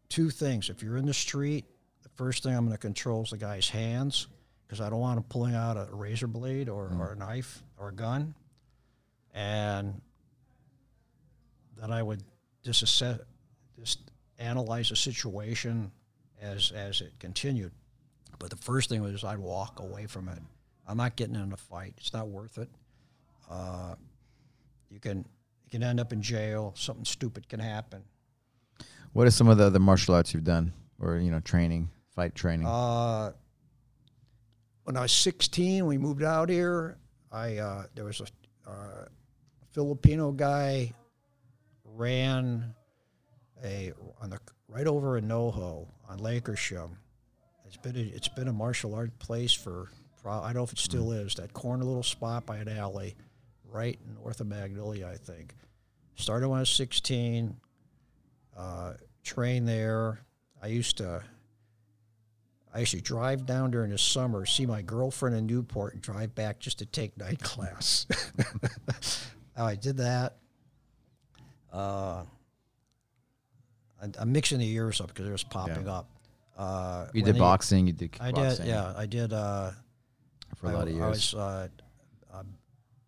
[0.10, 0.70] two things.
[0.70, 1.66] If you're in the street,
[2.04, 4.28] the first thing I'm going to control is the guy's hands
[4.66, 7.90] because I don't want him pulling out a razor blade or, or a knife or
[7.90, 8.34] a gun,
[9.34, 10.02] and
[11.80, 12.24] then I would
[12.64, 12.82] just
[13.80, 14.00] just
[14.40, 15.92] analyze the situation
[16.42, 17.72] as as it continued.
[18.40, 20.40] But the first thing was I'd walk away from it.
[20.88, 21.94] I'm not getting in a fight.
[21.98, 22.70] It's not worth it.
[23.50, 23.96] Uh,
[24.90, 25.20] you can
[25.64, 26.74] you can end up in jail.
[26.76, 28.04] Something stupid can happen.
[29.14, 32.36] what are some of the other martial arts you've done or you know training fight
[32.36, 32.66] training?
[32.66, 33.32] Uh,
[34.84, 36.98] when I was 16, we moved out here.
[37.32, 39.06] I uh, there was a uh,
[39.72, 40.94] Filipino guy
[41.86, 42.74] ran
[43.64, 44.40] a on the
[44.72, 46.92] right over in NoHo on Lankershim.
[47.66, 49.90] It's been a, it's been a martial art place for
[50.26, 53.16] I don't know if it still is that corner little spot by an alley,
[53.72, 55.56] right north of Magnolia, I think.
[56.16, 57.56] Started when I was 16.
[58.56, 60.20] Uh, trained there.
[60.62, 61.24] I used to
[62.74, 66.34] I used to drive down during the summer, see my girlfriend in Newport, and drive
[66.36, 68.06] back just to take night class.
[69.58, 70.38] I did that.
[71.74, 72.24] Uh,
[74.20, 76.10] I'm mixing the years up because they're just popping up.
[76.58, 77.88] Uh, you did he- boxing.
[77.88, 78.94] You did I did, yeah.
[78.96, 79.34] I did.
[79.34, 79.72] Uh,
[80.56, 81.04] for a I, lot of years.
[81.04, 81.68] I was uh,
[82.34, 82.44] uh,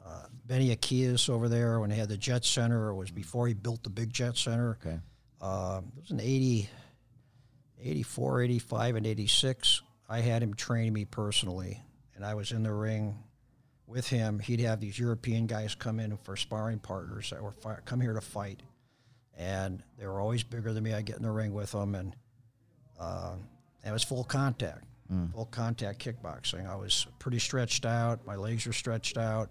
[0.05, 2.89] uh, Benny Urquidez over there when they had the Jet Center.
[2.89, 4.77] It was before he built the big Jet Center.
[4.85, 4.99] okay.
[5.41, 6.69] Uh, it was in 80,
[7.81, 9.81] 84, 85, and 86.
[10.07, 11.81] I had him train me personally,
[12.15, 13.17] and I was in the ring
[13.93, 17.79] with him, he'd have these European guys come in for sparring partners that were fi-
[17.85, 18.61] come here to fight,
[19.37, 20.93] and they were always bigger than me.
[20.93, 22.15] I get in the ring with them, and
[22.99, 23.35] uh,
[23.85, 24.85] it was full contact,
[25.33, 26.67] full contact kickboxing.
[26.69, 28.25] I was pretty stretched out.
[28.25, 29.49] My legs were stretched out.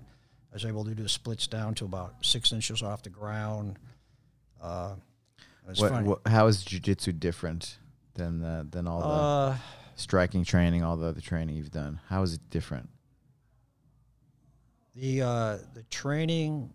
[0.51, 3.79] I was able to do the splits down to about six inches off the ground.
[4.61, 4.95] Uh,
[5.77, 7.79] What, what, how is jujitsu different
[8.15, 9.57] than the, than all the uh,
[9.97, 12.01] striking training, all the other training you've done?
[12.09, 12.89] How is it different?
[14.95, 16.71] the uh, the training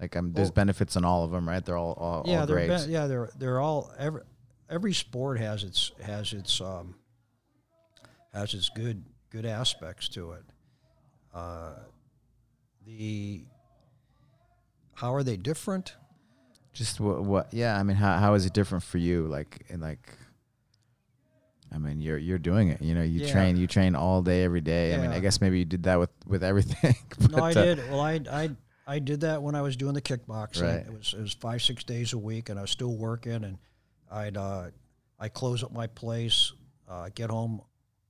[0.00, 1.64] Like, um, there's Well- benefits in all of them, right?
[1.64, 2.86] They're all all, yeah, all they're great.
[2.86, 4.22] be- yeah, they're they're all every
[4.68, 6.94] every sport has its has its um,
[8.32, 10.44] has its good good aspects to it.
[11.34, 11.74] Uh,
[12.86, 13.44] the
[14.94, 15.94] how are they different?
[16.72, 17.52] Just what, what?
[17.52, 19.26] Yeah, I mean, how how is it different for you?
[19.26, 20.16] Like, in like,
[21.72, 22.80] I mean, you're you're doing it.
[22.80, 23.32] You know, you Yeah.
[23.32, 24.94] train you train all day every day.
[24.94, 26.94] I mean, I guess maybe you did that with with everything.
[27.30, 27.90] no, I uh, did.
[27.90, 28.50] Well, I I
[28.90, 30.62] I did that when I was doing the kickboxing.
[30.62, 30.86] Right.
[30.86, 33.44] It was it was five six days a week, and I was still working.
[33.44, 33.58] And
[34.10, 34.70] I'd uh,
[35.18, 36.52] I close up my place,
[36.88, 37.60] uh, get home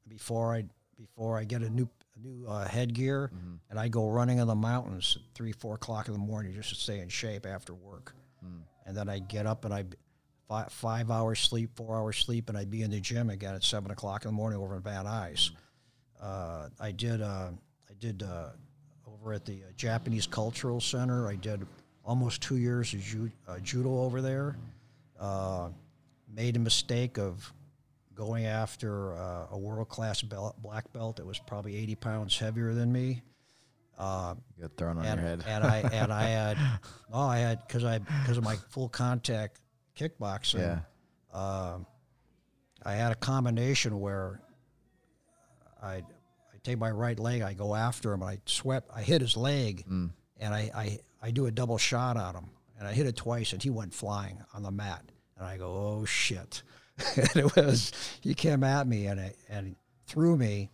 [0.09, 0.65] before I
[0.99, 3.55] before I get a new a new uh, headgear, Mm-hmm.
[3.71, 6.71] and I go running in the mountains at three four o'clock in the morning just
[6.71, 8.15] to stay in shape after work.
[8.45, 8.63] Mm.
[8.87, 9.85] And then I get up and I
[10.49, 13.63] five, five hours sleep, four hours sleep, and I'd be in the gym again at
[13.63, 15.51] seven o'clock in the morning over in Van Nuys.
[16.21, 17.51] Uh, I did uh,
[17.91, 18.51] I did uh,
[19.21, 21.29] over at the uh, Japanese Cultural Center.
[21.29, 21.67] I did
[22.05, 24.57] almost two years of ju- uh, judo over there.
[25.19, 25.69] Uh,
[26.33, 27.53] made a mistake of
[28.15, 32.73] going after uh, a world class belt, black belt that was probably 80 pounds heavier
[32.73, 33.23] than me.
[33.99, 35.45] Uh, you got thrown on and, your head.
[35.47, 36.57] and I and I had
[37.13, 39.61] no, I had because I because of my full contact
[39.95, 40.61] kickboxing.
[40.61, 40.79] yeah.
[41.39, 41.85] um,
[42.83, 44.41] I had a combination where
[45.83, 46.03] I
[46.63, 49.85] take my right leg, I go after him, and I swept, I hit his leg,
[49.89, 50.11] Mm.
[50.39, 53.53] and I, I I do a double shot on him, and I hit it twice,
[53.53, 55.05] and he went flying on the mat,
[55.37, 56.63] and I go, oh shit,
[57.17, 60.71] and it was he came at me and it, and threw me,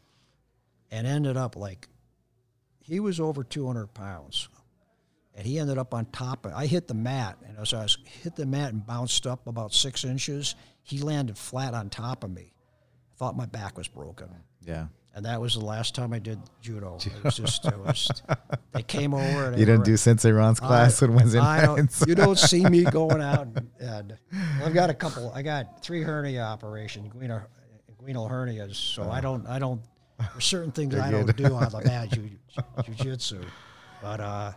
[0.90, 1.88] and ended up like
[2.80, 4.48] he was over two hundred pounds.
[5.38, 6.46] And he ended up on top.
[6.46, 9.46] Of, I hit the mat, and as I was hit the mat and bounced up
[9.46, 12.54] about six inches, he landed flat on top of me.
[12.54, 14.30] I thought my back was broken,
[14.62, 14.86] Yeah.
[15.16, 16.98] And that was the last time I did judo.
[17.04, 18.08] It was just, it was.
[18.72, 19.46] They came over.
[19.46, 22.04] And You didn't were- do Sensei Ron's class I- on Wednesday I don't- nights.
[22.06, 24.18] you don't see me going out, and, and
[24.62, 25.32] I've got a couple.
[25.34, 28.74] I got three hernia operations, inguinal hernias.
[28.76, 29.80] So I don't, I don't.
[30.18, 32.30] There's certain things I don't do on the mat, ju,
[32.78, 33.44] jujitsu.
[34.02, 34.52] But uh,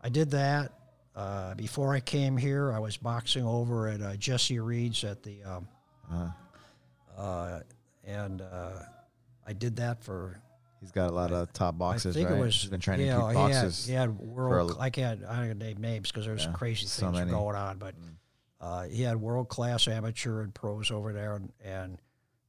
[0.00, 0.72] I did that.
[1.14, 5.42] Uh, before I came here, I was boxing over at uh, Jesse Reed's at the,
[5.44, 5.68] um,
[6.10, 6.28] Uh,
[7.18, 7.60] uh,
[8.04, 8.70] and uh,
[9.46, 10.40] I did that for
[10.80, 12.38] he's got a lot of top boxes, I think right?
[12.38, 12.60] it was.
[12.60, 13.86] he's been training yeah, to keep boxes.
[13.86, 14.72] He had, he had world.
[14.72, 15.24] l- I can't.
[15.24, 17.18] I don't name names because there's Yeah, crazy so things.
[17.26, 17.30] Mm.
[17.30, 17.78] going on.
[17.78, 17.94] But
[18.60, 21.98] uh, he had world class amateur and pros over there, and, and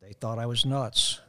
[0.01, 1.19] they thought I was nuts.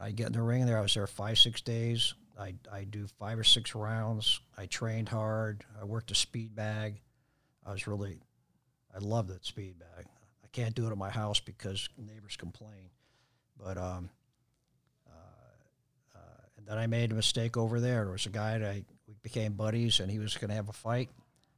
[0.00, 0.78] I get in the ring there.
[0.78, 2.14] I was there five six days.
[2.38, 4.40] I I do five or six rounds.
[4.56, 5.64] I trained hard.
[5.80, 7.00] I worked a speed bag.
[7.66, 8.18] I was really,
[8.94, 10.06] I loved that speed bag.
[10.42, 12.88] I can't do it at my house because neighbors complain.
[13.62, 14.08] But um,
[16.70, 18.04] then I made a mistake over there.
[18.04, 20.68] There was a guy that I, we became buddies, and he was going to have
[20.68, 21.10] a fight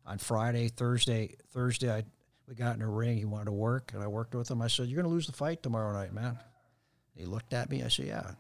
[0.07, 1.37] on Friday, Thursday.
[1.51, 2.05] Thursday, I
[2.49, 3.19] we got in a ring.
[3.19, 4.63] He wanted to work, and I worked with him.
[4.63, 6.39] I said, "You're going to lose the fight tomorrow night, man."
[7.15, 7.83] He looked at me.
[7.83, 8.31] I said, "Yeah."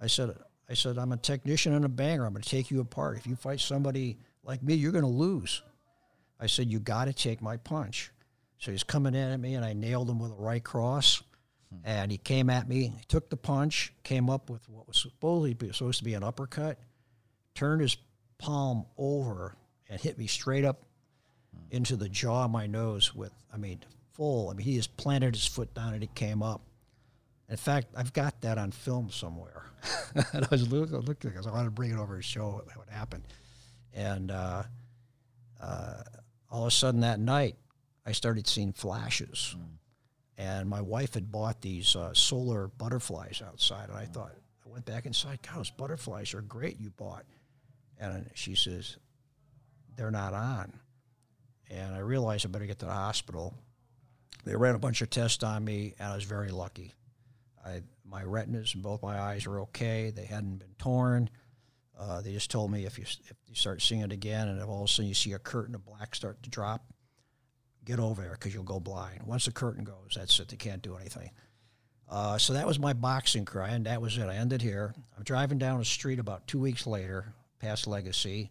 [0.00, 0.32] I said,
[0.70, 2.24] "I said I'm a technician and a banger.
[2.24, 3.16] I'm going to take you apart.
[3.16, 5.60] If you fight somebody like me, you're going to lose."
[6.38, 8.12] I said, "You got to take my punch."
[8.58, 11.20] So he's coming in at me, and I nailed him with a right cross.
[11.84, 15.54] And he came at me, he took the punch, came up with what was supposedly
[15.54, 16.78] be- supposed to be an uppercut,
[17.54, 17.96] turned his
[18.38, 19.54] palm over,
[19.88, 20.82] and hit me straight up
[21.70, 23.80] into the jaw of my nose with, I mean,
[24.12, 24.50] full.
[24.50, 26.62] I mean, he just planted his foot down and it came up.
[27.48, 29.64] In fact, I've got that on film somewhere.
[30.32, 32.88] and I was looking, looking because I wanted to bring it over and show what
[32.88, 33.24] happened.
[33.94, 34.64] And uh,
[35.60, 36.02] uh,
[36.50, 37.56] all of a sudden that night,
[38.04, 39.56] I started seeing flashes.
[40.38, 43.88] And my wife had bought these uh, solar butterflies outside.
[43.88, 44.32] And I thought,
[44.64, 47.24] I went back inside, God, those butterflies are great you bought.
[47.98, 48.98] And she says,
[49.96, 50.72] they're not on.
[51.70, 53.54] And I realized I better get to the hospital.
[54.44, 56.92] They ran a bunch of tests on me, and I was very lucky.
[57.64, 60.10] I, my retinas and both my eyes were okay.
[60.14, 61.30] They hadn't been torn.
[61.98, 64.68] Uh, they just told me if you if you start seeing it again, and if
[64.68, 66.84] all of a sudden you see a curtain of black start to drop,
[67.86, 69.22] get over there because you'll go blind.
[69.24, 70.48] Once the curtain goes, that's it.
[70.48, 71.30] They can't do anything.
[72.08, 74.26] Uh, so that was my boxing career, and that was it.
[74.26, 74.94] I ended here.
[75.16, 78.50] I'm driving down a street about two weeks later, past Legacy,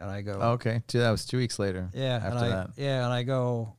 [0.00, 1.90] and I go, Oh, okay, two, that was two weeks later.
[1.92, 2.70] yeah, after and I, that.
[2.76, 3.74] yeah, and I go,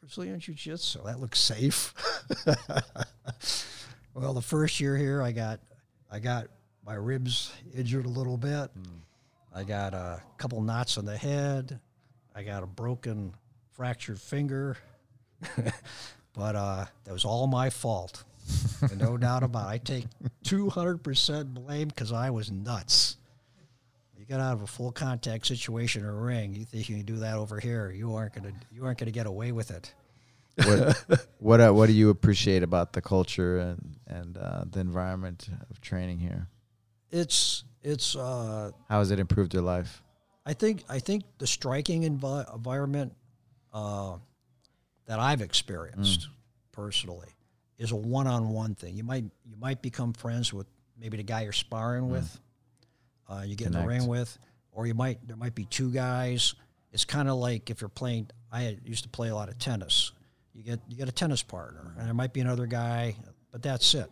[0.00, 1.92] Brazilian Jiu Jitsu, that looks safe.
[4.14, 5.58] well, the first year here, I got,
[6.10, 6.46] I got
[6.84, 8.70] my ribs injured a little bit.
[9.52, 11.80] I got a couple knots on the head.
[12.36, 13.32] I got a broken,
[13.72, 14.76] fractured finger.
[16.34, 18.24] but uh, that was all my fault.
[18.98, 19.70] no doubt about it.
[19.70, 20.04] I take
[20.44, 23.16] 200% blame because I was nuts.
[24.18, 27.16] You get out of a full contact situation or ring, you think you can do
[27.16, 27.90] that over here.
[27.90, 29.94] You aren't gonna you aren't gonna get away with it.
[30.56, 35.48] what what, uh, what do you appreciate about the culture and and uh, the environment
[35.70, 36.48] of training here?
[37.10, 40.02] It's it's uh, How has it improved your life?
[40.46, 43.12] I think I think the striking envi- environment
[43.74, 44.16] uh,
[45.06, 46.28] that I've experienced
[46.72, 47.28] personally
[47.78, 48.96] is a one-on-one thing.
[48.96, 50.66] You might you might become friends with
[50.98, 52.40] maybe the guy you're sparring with,
[53.28, 54.38] uh, you get in the ring with,
[54.72, 56.54] or you might there might be two guys.
[56.92, 58.28] It's kind of like if you're playing.
[58.52, 60.12] I used to play a lot of tennis.
[60.54, 63.16] You get you get a tennis partner, and there might be another guy,
[63.50, 64.10] but that's it.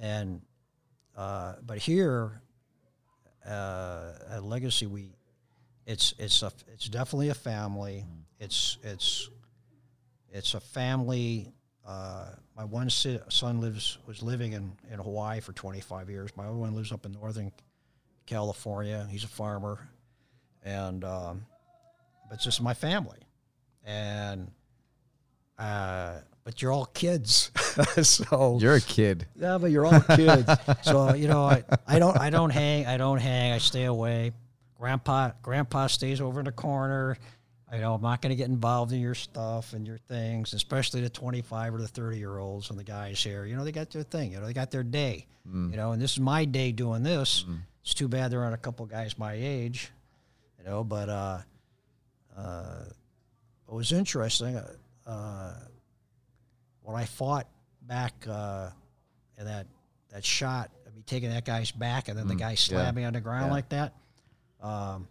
[0.00, 0.42] And
[1.16, 2.42] uh, but here
[3.46, 5.10] uh, at Legacy, we
[5.86, 8.04] it's it's a it's definitely a family.
[8.38, 9.28] It's it's
[10.30, 11.52] it's a family.
[11.86, 16.30] Uh, my one si- son lives was living in, in Hawaii for 25 years.
[16.36, 17.50] My other one lives up in Northern
[18.26, 19.06] California.
[19.10, 19.80] He's a farmer,
[20.62, 21.44] and um,
[22.28, 23.18] but it's just my family,
[23.84, 24.48] and
[25.58, 27.50] uh, but you're all kids,
[28.02, 29.26] so You're a kid.
[29.36, 30.50] yeah, but you're all kids.
[30.82, 33.52] so you know, I, I don't I don't hang I don't hang.
[33.52, 34.32] I stay away.
[34.82, 37.16] Grandpa Grandpa stays over in the corner.
[37.72, 41.02] you know I'm not going to get involved in your stuff and your things, especially
[41.02, 43.44] the 25 or the 30 year olds and the guys here.
[43.44, 44.32] You know, they got their thing.
[44.32, 45.28] You know, they got their day.
[45.70, 47.44] You know, and this is my day doing this.
[47.84, 49.92] It's too bad there aren't a couple guys my age.
[50.58, 51.38] You know, but uh,
[52.36, 52.84] uh,
[53.68, 54.56] it was interesting.
[54.56, 54.66] Uh,
[55.06, 55.54] uh,
[56.82, 57.46] when I fought
[57.82, 58.70] back uh,
[59.38, 59.68] in that
[60.10, 63.12] that shot of me taking that guy's back and then the guy slammed me on
[63.12, 63.52] the ground yeah.
[63.52, 63.94] like that.
[64.62, 65.08] Um,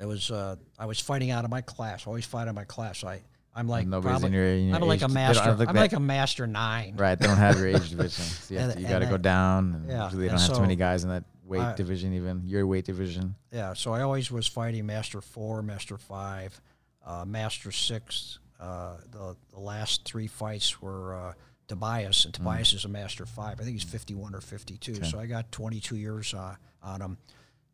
[0.00, 2.06] it was uh, I was fighting out of my class.
[2.06, 3.02] Always fight out of my class.
[3.04, 3.20] I
[3.54, 5.56] I'm like Nobody's probably, in your, in your I'm like age- a master.
[5.68, 6.94] I'm like a master nine.
[6.96, 7.18] right.
[7.18, 8.24] They don't have your age division.
[8.24, 9.74] So you, you got to go down.
[9.74, 12.12] And Yeah, usually they don't have too many guys in that weight I- division.
[12.14, 13.34] Even your weight division.
[13.52, 16.60] Yeah, so I always was fighting Master Four, Master Five,
[17.04, 18.38] uh, Master Six.
[18.60, 21.32] Uh, the the last three fights were uh,
[21.66, 23.60] Tobias, and Tobias is a Master Five.
[23.60, 24.92] I think he's fifty one or fifty two.
[24.92, 25.04] Okay.
[25.08, 27.18] So I got twenty two years uh, on him.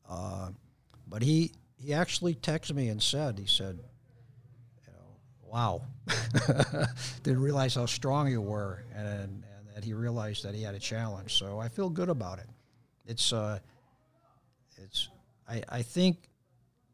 [0.09, 0.51] Uh,
[1.07, 3.79] but he he actually texted me and said he said,
[4.87, 5.83] you know, wow,
[7.23, 10.79] didn't realize how strong you were, and and that he realized that he had a
[10.79, 11.35] challenge.
[11.35, 12.49] So I feel good about it.
[13.07, 13.59] It's uh,
[14.77, 15.09] it's
[15.49, 16.29] I, I think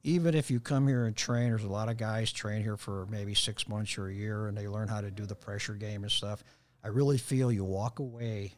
[0.03, 3.07] even if you come here and train, there's a lot of guys train here for
[3.11, 6.03] maybe six months or a year, and they learn how to do the pressure game
[6.03, 6.43] and stuff.
[6.83, 8.55] I really feel you walk away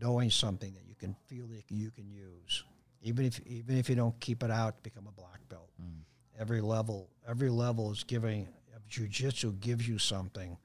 [0.00, 2.64] knowing something that you can feel that you can use,
[3.02, 5.70] even if even if you don't keep it out, become a black belt.
[5.82, 6.00] Mm.
[6.38, 8.46] Every level, every level is giving.
[8.74, 10.56] Uh, Jiu-jitsu gives you something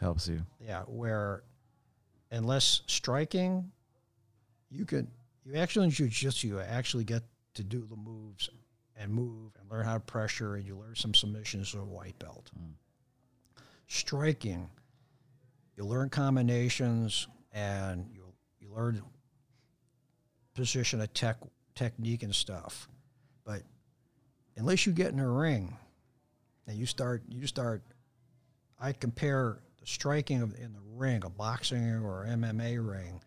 [0.00, 0.42] Helps you.
[0.60, 1.42] yeah, where
[2.30, 3.70] unless striking,
[4.70, 5.08] you can
[5.44, 7.22] you actually in jujitsu you actually get
[7.54, 8.48] to do the moves
[8.96, 12.18] and move and learn how to pressure and you learn some submissions of a white
[12.18, 12.50] belt.
[12.58, 12.72] Mm.
[13.88, 14.68] Striking,
[15.76, 18.22] you learn combinations and you
[18.60, 19.02] you learn
[20.54, 21.36] position tech
[21.80, 22.88] technique and stuff.
[23.44, 23.62] But
[24.56, 25.76] unless you get in a ring
[26.66, 27.82] and you start you start
[28.78, 33.22] I compare the striking of, in the ring, a boxing or MMA ring,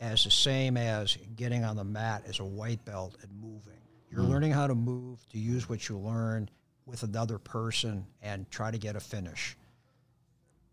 [0.00, 3.80] as the same as getting on the mat as a white belt and moving.
[4.10, 4.30] You're hmm.
[4.30, 6.48] learning how to move to use what you learn
[6.86, 9.56] with another person and try to get a finish.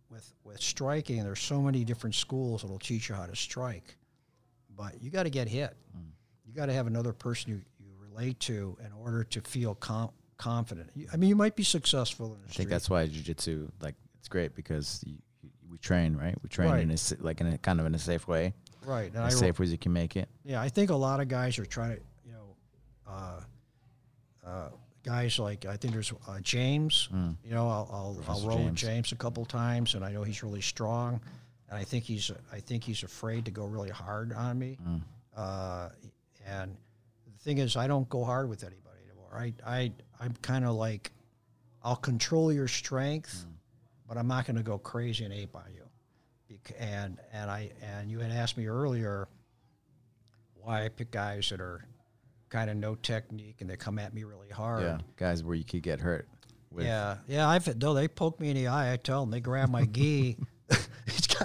[0.09, 3.97] With with striking, there's so many different schools that'll teach you how to strike,
[4.77, 5.75] but you got to get hit.
[5.93, 6.11] Hmm.
[6.51, 10.11] You got to have another person you, you relate to in order to feel com-
[10.37, 10.89] confident.
[10.95, 12.57] You- I mean, you might be successful I street.
[12.57, 16.35] think that's why jujitsu like it's great because you, you, we train right.
[16.43, 16.81] We train Right.
[16.83, 18.53] in a like in a kind of in a safe way,
[18.85, 19.07] right.
[19.13, 20.27] And as I, safe ways you can make it.
[20.43, 22.55] Yeah, I think a lot of guys are trying to, you know,
[23.07, 23.39] uh,
[24.45, 24.69] uh,
[25.03, 27.07] guys like I think there's uh, James.
[27.13, 28.81] You know, I'll I'll, I'll roll with James.
[28.81, 31.21] James a couple times, and I know he's really strong,
[31.69, 34.77] and I think he's I think he's afraid to go really hard on me.
[35.35, 35.87] Uh,
[36.51, 36.77] and
[37.25, 39.29] the thing is, I don't go hard with anybody anymore.
[39.33, 41.11] I I I'm kind of like,
[41.83, 43.53] I'll control your strength, hmm.
[44.07, 45.81] but I'm not going to go crazy and ape on you.
[46.77, 49.27] And and I and you had asked me earlier
[50.55, 51.87] why I pick guys that are
[52.49, 54.83] kind of no technique and they come at me really hard.
[54.83, 56.27] Yeah, guys, where you could get hurt.
[56.71, 56.85] With.
[56.85, 57.47] Yeah, yeah.
[57.47, 58.93] I've though they poke me in the eye.
[58.93, 60.37] I tell them they grab my gi.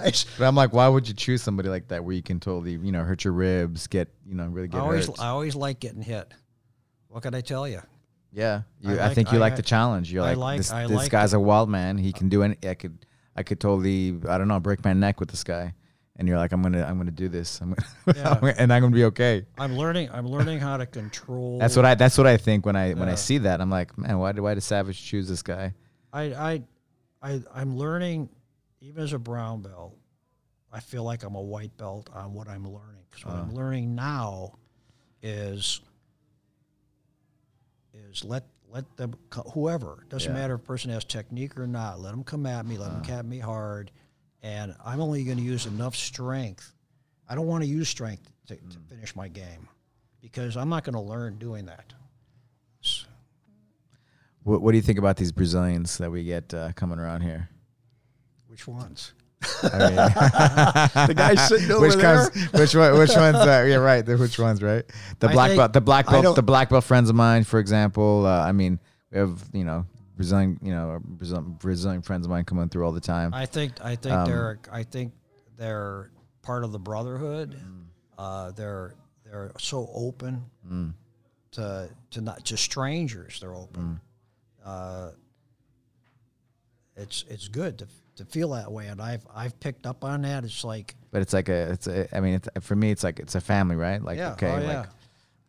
[0.03, 0.25] Guys.
[0.37, 2.91] But I'm like, why would you choose somebody like that where you can totally, you
[2.91, 5.19] know, hurt your ribs, get, you know, really I get always hurt?
[5.19, 6.33] I always like getting hit.
[7.09, 7.81] What can I tell you?
[8.33, 10.11] yeah, you, I I, think you I- like the challenge.
[10.11, 11.97] You're I like, like- this, I this like guy's a wild man.
[11.97, 12.57] He can do any.
[12.67, 15.73] I could, I could totally, I don't know, break my neck with this guy.
[16.19, 17.61] And you're like, I'm gonna, I'm gonna do this.
[17.61, 18.53] I'm gonna, Yeah.
[18.57, 19.45] and I'm gonna be okay.
[19.59, 20.09] I'm learning.
[20.11, 21.59] I'm learning how to control.
[21.59, 23.61] That's what I, that's what I think when I, when I see that.
[23.61, 25.73] I'm like, man, why did, why did Savage choose this guy?
[26.11, 26.63] I I
[27.21, 28.29] I I'm learning.
[28.81, 29.97] Even as a brown belt,
[30.71, 33.05] I feel like I'm a white belt on what I'm learning.
[33.09, 33.39] Because what Uh.
[33.41, 34.53] I'm learning now
[35.21, 35.81] is
[37.93, 39.15] is let let them
[39.53, 40.37] whoever doesn't Yeah.
[40.39, 41.99] matter if a person has technique or not.
[42.01, 42.77] Let them come at me.
[42.77, 43.05] Let them Uh.
[43.05, 43.91] come at me hard,
[44.43, 46.73] and I'm only going to use enough strength.
[47.29, 48.89] I don't want to use strength to, to Mm.
[48.89, 49.67] finish my game
[50.21, 51.93] because I'm not going to learn doing that.
[52.83, 53.05] S-
[54.43, 57.49] What, what do you think about these Brazilians that we get uh, coming around here?
[58.57, 59.13] Which ones?
[59.61, 59.95] I mean,
[61.07, 62.27] The guy sitting over which there.
[62.27, 62.97] comes, which one?
[62.97, 63.35] Which ones?
[63.37, 64.03] Uh, yeah, right.
[64.03, 64.63] The, which ones?
[64.63, 64.83] Right.
[65.19, 65.73] The I black think- belt.
[65.73, 66.35] The black belt.
[66.35, 68.25] The black belt friends of mine, for example.
[68.25, 68.79] Uh, I mean,
[69.11, 69.85] we have you know
[70.15, 73.31] Brazilian, you know Brazilian, Brazilian friends of mine coming through all the time.
[73.31, 75.13] I think I think Um, they're I think
[75.55, 76.09] they're
[76.41, 77.51] part of the brotherhood.
[77.55, 77.83] Mm.
[78.17, 80.93] Uh, they're they're so open Mm.
[81.51, 83.39] to to not to strangers.
[83.39, 83.99] They're open.
[84.65, 84.67] Mm.
[84.67, 85.11] Uh,
[86.95, 87.87] it's it's good to
[88.17, 90.43] to feel that way, and I've I've picked up on that.
[90.43, 91.71] It's like But it's like a.
[91.71, 92.15] It's a.
[92.15, 94.01] I mean, it's, for me, it's like it's a family, right?
[94.01, 94.79] Like yeah, okay, oh, yeah.
[94.79, 94.89] like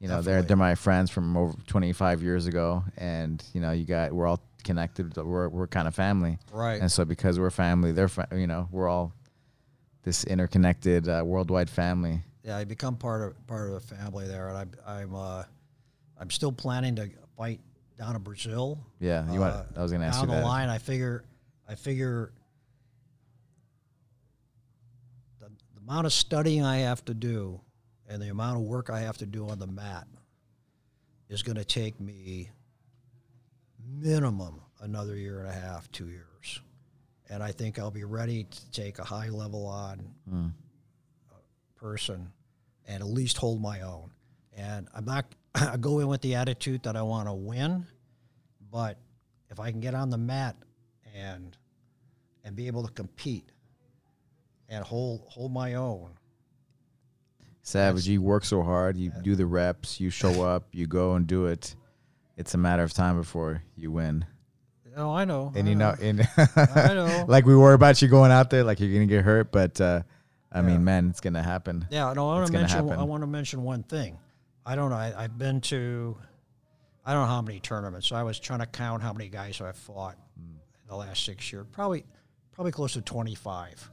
[0.00, 3.84] you know, they're they're my friends from over 25 years ago, and you know, you
[3.84, 5.16] got we're all connected.
[5.16, 6.38] We're we're kind of family.
[6.52, 6.80] right.
[6.80, 9.12] And so because we're family, they're fa- you know we're all
[10.04, 12.22] this interconnected uh, worldwide family.
[12.44, 15.42] yeah, I become part of part of the family there, and I'm I'm uh,
[16.20, 17.60] I'm still planning to fight
[17.98, 18.78] down in Brazil.
[19.00, 19.54] Yeah, you want?
[19.54, 20.46] Uh, I was gonna ask down you the that.
[20.46, 20.68] line.
[20.68, 21.24] I figure,
[21.68, 22.32] I figure
[25.40, 27.60] the, the amount of studying I have to do
[28.08, 30.06] and the amount of work I have to do on the mat
[31.30, 32.50] is going to take me
[33.86, 36.60] minimum another year and a half, two years,
[37.30, 40.52] and I think I'll be ready to take a high level on Mm.
[41.76, 42.32] person
[42.86, 44.10] and at least hold my own.
[44.56, 45.24] And I'm not
[45.54, 47.86] I go in with the attitude that I want to win,
[48.70, 48.98] but
[49.50, 50.56] if I can get on the mat
[51.14, 51.56] and
[52.44, 53.50] and be able to compete
[54.68, 56.10] and hold hold my own,
[57.62, 58.96] Savage, you work so hard.
[58.96, 60.00] You do the reps.
[60.00, 60.68] You show up.
[60.72, 61.74] You go and do it.
[62.36, 64.24] It's a matter of time before you win.
[64.96, 67.24] oh, I know, And I you know, and I know.
[67.28, 69.52] like we worry about you going out there, like you're gonna get hurt.
[69.52, 70.02] But uh,
[70.52, 70.66] I Yeah.
[70.66, 71.86] mean, man, it's gonna happen.
[71.90, 72.78] Yeah, no, I want to mention.
[72.88, 72.92] happen.
[72.98, 74.18] I want to mention one thing.
[74.64, 74.96] I don't know.
[74.96, 76.16] I, I've been to.
[77.04, 78.06] I don't know how many tournaments.
[78.06, 80.56] So I was trying to count how many guys I've fought Hmm.
[80.82, 81.66] in the last six years.
[81.72, 82.04] Probably,
[82.52, 83.90] probably close to twenty-five.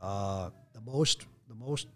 [0.00, 1.88] Uh, the most, the most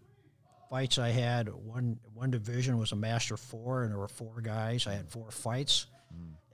[0.70, 4.86] fights I had one one division was a master four, and there were four guys.
[4.86, 5.86] I had four fights,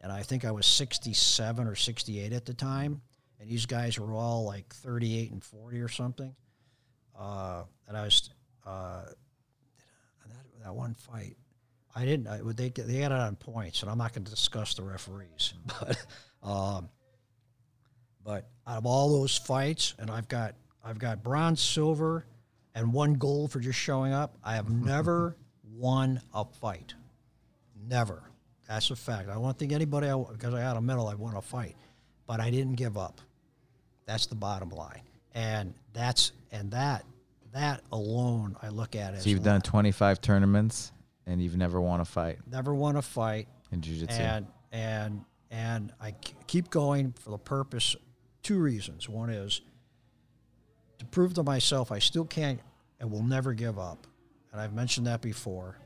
[0.03, 3.03] and I think I was sixty-seven or sixty-eight at the time.
[3.39, 6.35] And these guys were all like thirty-eight and forty or something.
[7.19, 8.31] Uh, and I was
[8.67, 11.37] uh, that, that one fight.
[11.95, 12.27] I didn't.
[12.27, 15.55] I, they they got it on points, and I'm not going to discuss the referees,
[15.81, 16.07] but
[16.43, 16.89] um,
[18.25, 20.55] but out of all those fights, and I've got
[20.87, 22.25] I've got bronze, silver,
[22.75, 24.37] and one gold for just showing up.
[24.45, 25.37] I have never
[25.75, 26.95] won a fight.
[27.89, 28.23] Never.
[28.69, 29.29] That's a fact.
[29.29, 31.77] I don't think anybody because I had a medal, I won a fight,
[32.27, 33.21] but I didn't give up.
[34.07, 35.03] That's the bottom line,
[35.35, 37.05] and that's and that
[37.53, 40.93] that alone I look at as So you've done 25 tournaments,
[41.27, 44.21] and you've never won a fight never won a fight, in jiu-jitsu.
[44.21, 46.13] and and and I
[46.47, 47.97] keep going for the purpose.
[48.43, 49.09] Two reasons.
[49.09, 49.66] One is to
[51.17, 52.61] prove to myself I still can't
[53.01, 54.07] and will never give up,
[54.53, 55.79] and I've mentioned that before.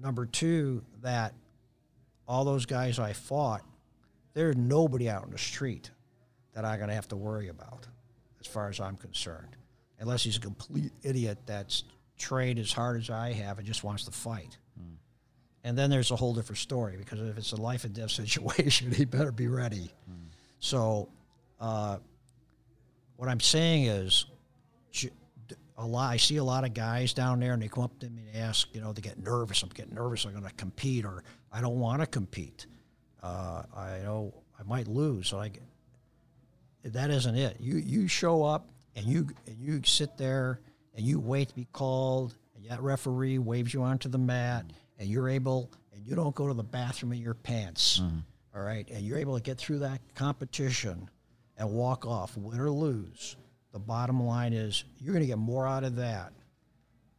[0.00, 1.34] Number two, that
[2.28, 3.64] all those guys I fought,
[4.32, 5.90] there's nobody out in the street
[6.54, 7.88] that I'm going to have to worry about,
[8.38, 9.56] as far as I'm concerned,
[9.98, 11.82] unless he's a complete idiot that's
[12.16, 14.56] trained as hard as I have and just wants to fight.
[15.64, 18.92] And then there's a whole different story because if it's a life and death situation,
[18.92, 19.90] he better be ready.
[20.60, 21.08] So,
[21.60, 21.98] uh,
[23.18, 24.24] what I'm saying is,
[25.76, 26.10] a lot.
[26.12, 28.42] I see a lot of guys down there, and they come up to me and
[28.42, 29.62] ask, you know, they get nervous.
[29.62, 30.24] I'm getting nervous.
[30.24, 32.66] I'm going to compete, or I don't want to compete.
[33.22, 35.28] Uh, I know I might lose.
[35.28, 35.62] So I, get-
[36.84, 37.58] that isn't it.
[37.60, 40.60] You you show up and you and you sit there
[40.96, 44.64] and you wait to be called, and that referee waves you onto the mat,
[44.98, 48.00] and you're able, and you don't go to the bathroom in your pants,
[48.54, 51.08] all right, and you're able to get through that competition
[51.58, 53.36] and walk off, win or lose.
[53.72, 56.32] The bottom line is you're going to get more out of that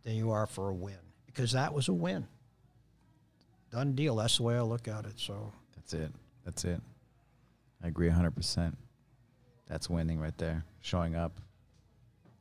[0.03, 2.27] than you are for a win because that was a win.
[3.71, 4.15] Done deal.
[4.15, 5.13] That's the way I look at it.
[5.19, 6.11] So That's it.
[6.43, 6.81] That's it.
[7.83, 8.73] I agree 100%.
[9.67, 10.65] That's winning right there.
[10.81, 11.39] Showing up,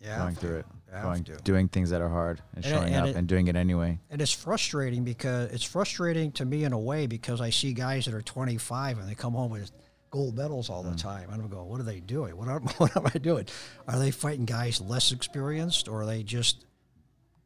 [0.01, 0.67] yeah, going through it,
[1.03, 1.37] going, to.
[1.45, 3.57] doing things that are hard and, And it- showing and up it- and doing it
[3.57, 3.99] anyway.
[4.11, 8.07] And it's frustrating because it's frustrating to me in a way because I see guys
[8.07, 9.71] that are 25 and they come home with
[10.11, 11.31] gold medals all the time.
[11.31, 12.37] And I'm going, what are they doing?
[12.37, 13.47] What am, what am I doing?
[13.87, 16.67] Are they fighting guys less experienced or are they just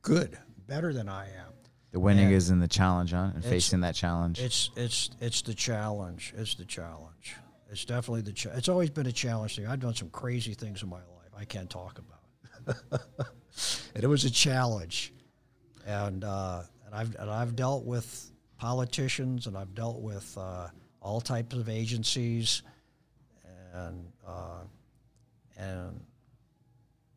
[0.02, 1.52] good, better than I am?
[1.92, 3.30] The winning And is in the challenge, huh?
[3.34, 4.40] And facing that challenge.
[4.40, 6.32] It's it's it's the challenge.
[6.34, 7.36] It's the challenge.
[7.70, 8.32] It's definitely the.
[8.32, 9.66] Cha- it's always been a challenge to me.
[9.66, 11.32] I've done some crazy things in my life.
[11.36, 12.76] I can't talk about.
[13.94, 15.12] and it was a challenge,
[15.86, 18.30] and uh, and I've and I've dealt with
[18.62, 20.68] politicians and I've dealt with uh,
[21.02, 22.62] all types of agencies,
[23.74, 24.62] and uh,
[25.58, 26.00] and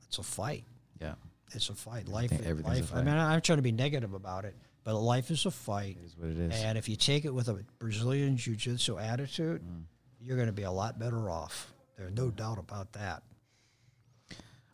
[0.07, 0.63] it's a fight
[1.01, 1.13] yeah.
[1.53, 2.07] it's a fight.
[2.07, 2.95] Life, everything's a life.
[2.95, 5.97] I mean, I'm trying to be negative about it, but life is a fight.
[6.01, 6.63] It is what it is.
[6.63, 9.83] And if you take it with a Brazilian jiu-jitsu attitude, Mm.
[10.19, 11.73] you're going to be a lot better off.
[11.97, 13.23] There's no doubt about that.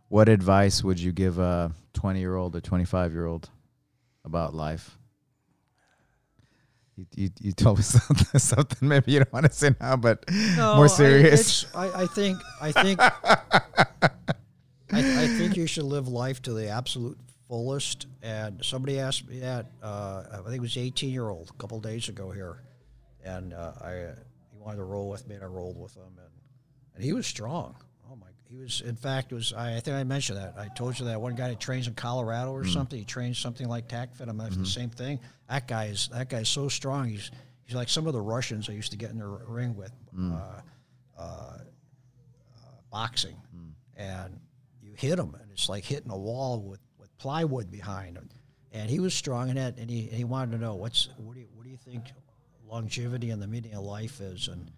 [0.10, 3.50] What advice would you give a 20 year old or 25 year old
[4.26, 4.98] about life?
[7.16, 10.24] You, you, you told me something, something maybe you don't want to say now, but
[10.58, 11.64] more I- serious.
[11.64, 12.38] it's- I, I think.
[12.62, 13.00] I think.
[14.94, 18.08] I, I think you should live life to the absolute fullest.
[18.22, 19.68] And somebody asked me that.
[19.82, 22.62] Uh, I think it was 18 year old a couple days ago here,
[23.24, 23.92] and uh, I
[24.52, 26.30] he wanted to roll with me, and I rolled with him, and
[26.96, 27.76] and he was strong.
[28.52, 28.82] He was.
[28.82, 29.54] In fact, was.
[29.54, 30.56] I, I think I mentioned that.
[30.58, 32.72] I told you that one guy that trains in Colorado or mm-hmm.
[32.72, 33.00] something.
[33.00, 34.28] He trains something like TACFIT.
[34.28, 34.66] I'm not the mm-hmm.
[34.66, 35.20] same thing.
[35.50, 36.10] That guy is.
[36.12, 37.08] That guy's so strong.
[37.08, 37.32] He's.
[37.64, 39.94] He's like some of the Russians I used to get in the ring with.
[40.14, 40.34] Mm.
[40.34, 40.62] Uh,
[41.18, 41.58] uh, uh,
[42.92, 43.72] boxing, mm.
[43.96, 44.40] and
[44.82, 48.30] you hit him, and it's like hitting a wall with, with plywood behind him.
[48.72, 51.36] And he was strong in that, and he, and he wanted to know what's what
[51.36, 52.06] do you what do you think
[52.68, 54.72] longevity and the meaning of life is, and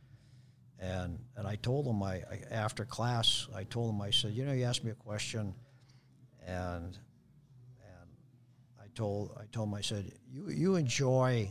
[0.83, 4.43] and and I told him I, I after class I told him I said you
[4.43, 5.53] know you asked me a question,
[6.45, 6.97] and
[7.85, 8.09] and
[8.81, 11.49] I told I told him I said you you enjoy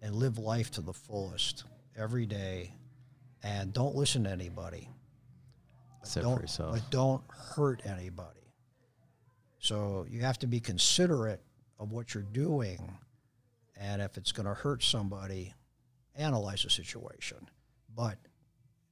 [0.00, 1.64] and live life to the fullest
[1.96, 2.72] every day,
[3.42, 4.88] and don't listen to anybody
[6.00, 6.72] Except don't, for yourself.
[6.72, 8.38] But don't hurt anybody.
[9.58, 11.42] So you have to be considerate
[11.78, 12.96] of what you're doing,
[13.76, 15.54] and if it's going to hurt somebody,
[16.16, 17.48] analyze the situation.
[17.98, 18.16] But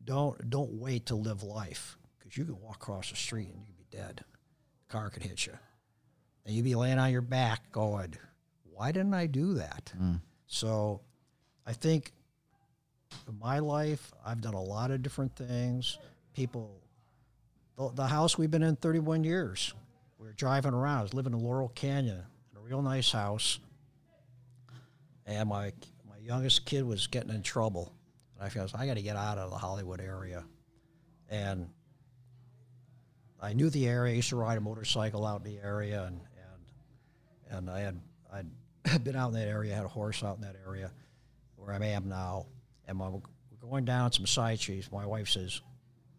[0.04, 3.64] don't don't wait to live life because you can walk across the street and you
[3.64, 4.24] can be dead.
[4.88, 5.52] The Car could hit you,
[6.44, 8.16] and you'd be laying on your back going,
[8.64, 10.20] "Why didn't I do that?" Mm.
[10.48, 11.02] So,
[11.64, 12.10] I think
[13.28, 15.98] in my life, I've done a lot of different things.
[16.34, 16.80] People
[17.76, 19.72] the, the house we've been in 31 years.
[20.18, 20.98] We were driving around.
[20.98, 23.60] I was living in Laurel Canyon in a real nice house.
[25.26, 25.72] And my
[26.08, 27.92] my youngest kid was getting in trouble.
[28.36, 30.44] And I felt I got to get out of the Hollywood area.
[31.28, 31.68] And
[33.40, 34.12] I knew the area.
[34.12, 36.20] I used to ride a motorcycle out in the area, and
[37.50, 38.00] and and I had
[38.32, 39.74] I'd been out in that area.
[39.74, 40.90] Had a horse out in that area
[41.56, 42.46] where I am now.
[42.86, 43.20] And my, we're
[43.60, 44.90] going down some side streets.
[44.92, 45.60] My wife says,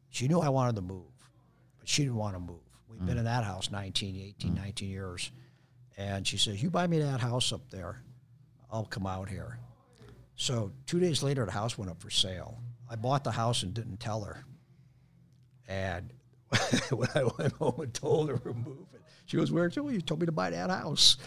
[0.10, 1.06] she knew I wanted to move,
[1.80, 2.60] but she didn't want to move.
[2.90, 3.20] We've been mm.
[3.20, 4.56] in that house 19, 18, mm.
[4.56, 5.32] 19 years.
[5.98, 8.02] And she says, You buy me that house up there,
[8.72, 9.60] I'll come out here.
[10.38, 12.60] So two days later, the house went up for sale.
[12.90, 14.46] I bought the house and didn't tell her.
[15.68, 16.14] And
[16.92, 18.86] when I went home and told her we're moving,
[19.26, 21.18] she was "Where Oh, you told me to buy that house.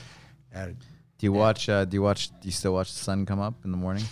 [0.53, 0.77] And
[1.19, 1.69] Do you watch?
[1.69, 2.29] Uh, do you watch?
[2.29, 4.05] Do you still watch the sun come up in the morning?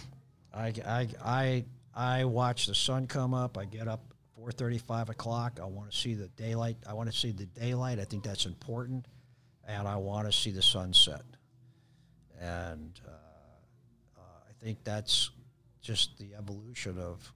[0.53, 3.57] I, I, I, I watch the sun come up.
[3.57, 4.03] I get up
[4.35, 5.61] four thirty, five o'clock.
[5.63, 6.77] I want to see the daylight.
[6.87, 8.01] I want to see the daylight.
[8.01, 9.07] I think that's important,
[9.67, 11.23] and I want to see the sunset.
[12.41, 13.11] And uh,
[14.63, 15.31] think that's
[15.81, 17.33] just the evolution of,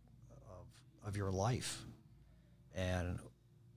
[0.49, 0.67] of
[1.07, 1.83] of your life.
[2.75, 3.19] And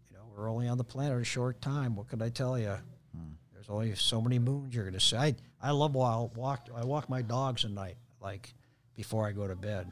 [0.09, 1.95] you know, we're only on the planet a short time.
[1.95, 2.77] What can I tell you?
[3.65, 5.17] There's only so many moons you're going to see.
[5.17, 6.67] I, I love while walk.
[6.75, 8.53] I walk my dogs at night, like
[8.95, 9.91] before I go to bed.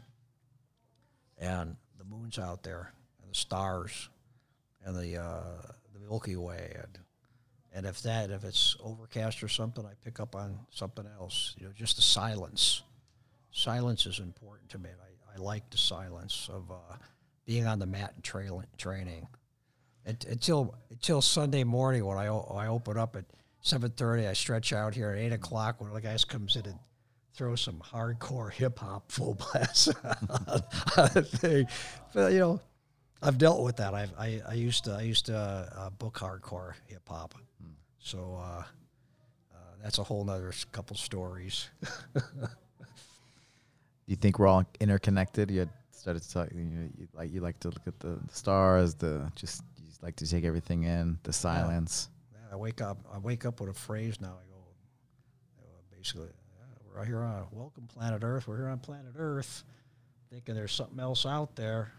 [1.39, 4.09] And the moon's out there, and the stars,
[4.85, 6.99] and the uh, the Milky Way, and
[7.73, 11.55] and if that if it's overcast or something, I pick up on something else.
[11.57, 12.83] You know, just the silence.
[13.53, 14.89] Silence is important to me.
[14.89, 16.95] I, I like the silence of uh,
[17.45, 19.27] being on the mat and training.
[20.05, 23.25] It, until until Sunday morning when I I open up at
[23.61, 26.79] seven thirty, I stretch out here at eight o'clock when the guys comes in and
[27.35, 29.93] throw some hardcore hip hop full blast
[31.37, 31.67] thing.
[32.13, 32.61] But you know,
[33.21, 33.93] I've dealt with that.
[33.93, 37.35] I've, I I used to I used to uh, book hardcore hip hop,
[37.99, 38.63] so uh,
[39.53, 41.69] uh, that's a whole nother couple stories.
[44.05, 45.49] Do you think we're all interconnected?
[45.49, 46.49] You had started to talk.
[46.53, 48.95] You, you like you like to look at the, the stars.
[48.95, 51.17] The just you just like to take everything in.
[51.23, 52.09] The silence.
[52.33, 52.97] Yeah, I wake up.
[53.13, 54.27] I wake up with a phrase now.
[54.27, 54.57] I go,
[55.95, 58.47] basically, yeah, we're out here on welcome planet Earth.
[58.47, 59.63] We're here on planet Earth,
[60.29, 61.93] thinking there's something else out there.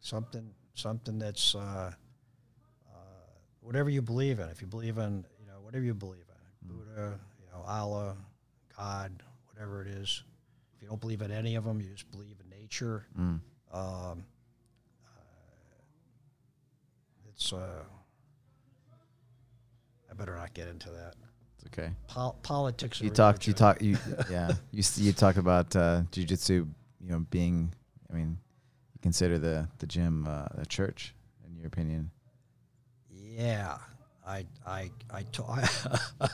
[0.00, 1.92] Something, something that's uh,
[2.88, 2.94] uh,
[3.60, 4.48] whatever you believe in.
[4.48, 8.16] If you believe in, you know, whatever you believe in, Buddha, you know, Allah,
[8.76, 9.22] God,
[9.52, 10.22] whatever it is.
[10.88, 13.04] You don't believe in any of them, you just believe in nature.
[13.14, 13.40] Mm.
[13.74, 14.24] Um,
[15.04, 15.10] uh,
[17.28, 17.52] it's.
[17.52, 17.82] Uh,
[20.10, 21.12] I better not get into that.
[21.58, 21.90] It's okay.
[22.06, 23.02] Pol- politics.
[23.02, 23.46] You talked.
[23.46, 23.82] You talk.
[23.82, 23.98] You
[24.30, 24.50] yeah.
[24.70, 26.66] You you talk about uh, jujitsu.
[27.02, 27.70] You know, being.
[28.10, 28.38] I mean,
[28.94, 31.14] you consider the the gym uh, a church,
[31.46, 32.10] in your opinion.
[33.10, 33.76] Yeah,
[34.26, 35.68] I I I, to-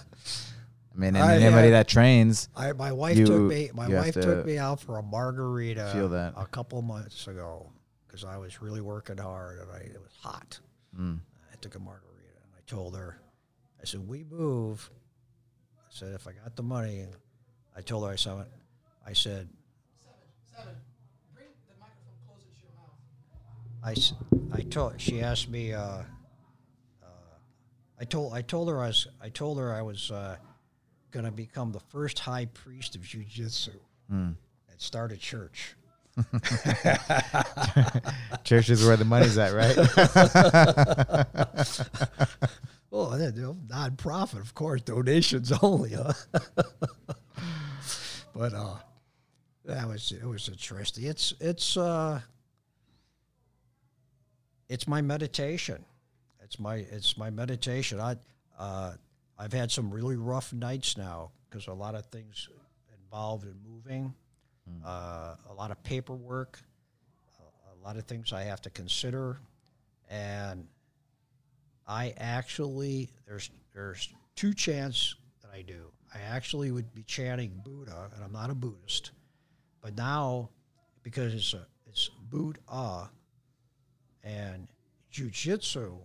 [0.95, 3.71] I, mean, and I, anybody that trains, I my wife You- took me.
[3.75, 6.35] My wife to took me out for a margarita feel that.
[6.37, 7.73] a couple months ago
[8.07, 10.61] because I was really working hard and I, it was hot.
[10.97, 11.19] mm,
[11.53, 13.19] I took a margarita and I told her,
[13.83, 14.89] I said, we move.
[15.81, 17.07] I said, if I got the money,
[17.77, 18.45] I told her, I said,
[19.07, 19.49] I said,
[20.57, 20.75] Seven.
[21.35, 22.73] Bring the microphone closer to your
[24.13, 24.55] mouth.
[24.55, 26.05] I, I told, she asked me, uh, uh,
[28.01, 30.37] I told, I told her I was, I told her I was, uh,
[31.15, 33.71] going to become the first high priest of jujitsu
[34.13, 34.35] mm.
[34.71, 35.77] and start a church.
[38.45, 39.77] church is where the money's at, right?
[42.95, 46.13] Well, Oh, non-profit, of course, donations only, huh?
[48.33, 48.77] but uh,
[49.65, 51.03] that was it was interesting.
[51.03, 52.21] It's it's uh,
[54.69, 55.85] it's my meditation.
[56.41, 57.99] It's my it's my meditation.
[57.99, 58.15] I
[58.57, 58.93] uh,
[59.45, 62.49] I've had some really rough nights now because a lot of things
[63.05, 64.15] involved in moving,
[64.83, 66.59] uh, a lot of paperwork,
[67.39, 69.39] a, a lot of things I have to consider,
[70.09, 70.67] and
[71.87, 75.91] I actually there's there's two chants that I do.
[76.15, 79.11] I actually would be chanting Buddha, and I'm not a Buddhist,
[79.83, 80.49] but now
[81.03, 83.11] because it's a, it's Buddha,
[84.23, 84.69] and
[85.13, 85.99] jujitsu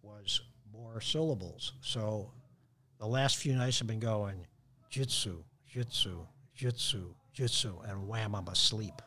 [0.00, 0.40] was
[0.72, 1.74] more syllables.
[1.82, 2.30] So
[2.98, 4.46] the last few nights I've been going
[4.90, 6.18] jitsu, jitsu,
[6.54, 9.02] jitsu, jitsu, and wham, I'm asleep.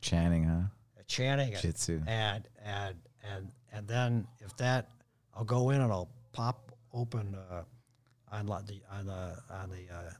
[0.00, 0.62] Chanting, huh?
[1.06, 2.00] Chanting it Jitsu.
[2.06, 2.94] and and
[3.34, 4.88] and and then if that
[5.34, 7.62] I'll go in and I'll pop open uh,
[8.30, 10.10] on the on the on the uh,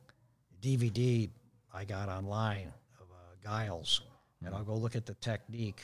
[0.60, 1.30] DVD
[1.72, 4.02] I got online of uh, Giles,
[4.44, 5.82] and I'll go look at the technique,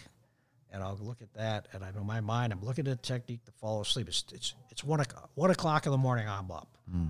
[0.77, 3.43] and I'll look at that, and I know my mind I'm looking at the technique
[3.47, 4.09] to fall asleep.
[4.09, 6.29] It's it's it's one o'clock, one o'clock in the morning.
[6.29, 6.69] I'm up.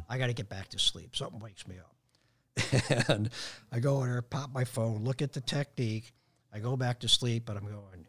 [0.09, 1.17] I got to get back to sleep.
[1.17, 3.29] Something wakes me up, and
[3.73, 6.13] I go in there, pop my phone, look at the technique.
[6.55, 8.07] I go back to sleep, but I'm going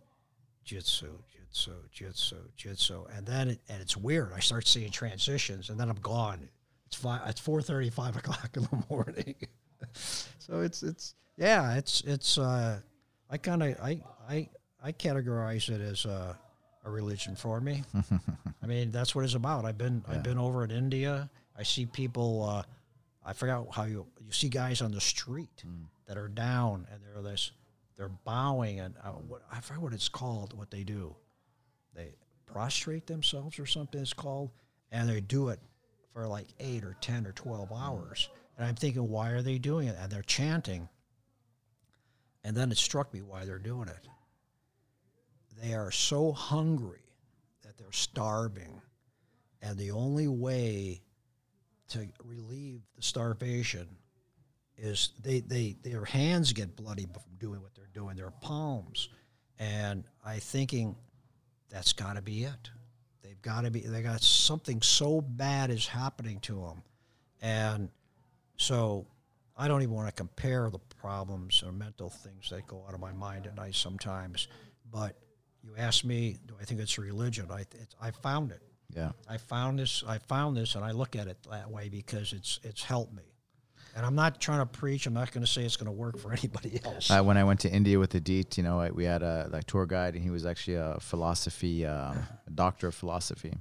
[0.63, 4.31] jitsu, jitsu, jitsu, jitsu, and then it, and it's weird.
[4.35, 6.47] I start seeing transitions, and then I'm gone.
[6.85, 7.21] It's five.
[7.27, 9.35] It's four thirty, five o'clock in the morning.
[10.37, 12.37] so it's it's yeah, it's it's.
[12.37, 12.79] Uh,
[13.29, 14.49] I kind of I I
[14.83, 16.37] I categorize it as a,
[16.85, 17.83] a religion for me.
[18.63, 19.65] I mean, that's what it's about.
[19.65, 21.29] I've been I've been over in India.
[21.57, 22.43] I see people.
[22.43, 22.63] Uh,
[23.25, 25.63] I forgot how you you see guys on the street
[26.05, 27.51] that are down and they're this
[27.97, 30.57] they're bowing and uh, what I forget what it's called.
[30.57, 31.15] What they do,
[31.95, 32.13] they
[32.45, 33.99] prostrate themselves or something.
[33.99, 34.51] It's called,
[34.91, 35.59] and they do it
[36.13, 38.29] for like eight or ten or twelve hours.
[38.57, 39.95] And I'm thinking, why are they doing it?
[39.99, 40.87] And they're chanting.
[42.43, 44.07] And then it struck me why they're doing it.
[45.61, 47.13] They are so hungry
[47.63, 48.81] that they're starving.
[49.61, 51.01] And the only way
[51.89, 53.87] to relieve the starvation
[54.77, 59.09] is they, they their hands get bloody from doing what they're doing, their palms.
[59.57, 60.95] And I thinking
[61.69, 62.69] that's got to be it.
[63.23, 63.81] They've got to be.
[63.81, 66.83] They got something so bad is happening to them,
[67.41, 67.89] and
[68.57, 69.07] so
[69.57, 72.99] I don't even want to compare the problems or mental things that go out of
[72.99, 74.47] my mind at night sometimes.
[74.91, 75.17] But
[75.67, 77.47] you ask me, do I think it's a religion?
[77.51, 78.61] I it's, I found it.
[78.95, 79.11] Yeah.
[79.29, 80.03] I found this.
[80.07, 83.23] I found this, and I look at it that way because it's it's helped me,
[83.95, 85.05] And I'm not trying to preach.
[85.07, 87.11] I'm not going to say it's going to work for anybody else.
[87.11, 89.65] Uh, when I went to India with DEET, you know, I, we had a like
[89.65, 93.53] tour guide, and he was actually a philosophy, um, a doctor of philosophy,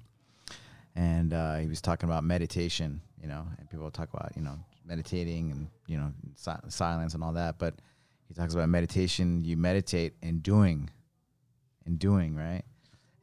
[0.95, 4.59] and uh, he was talking about meditation, you know, and people talk about you know
[4.85, 7.75] meditating and you know si- silence and all that, but
[8.29, 9.45] he talks about meditation.
[9.45, 10.89] You meditate in doing,
[11.87, 12.63] in doing, right?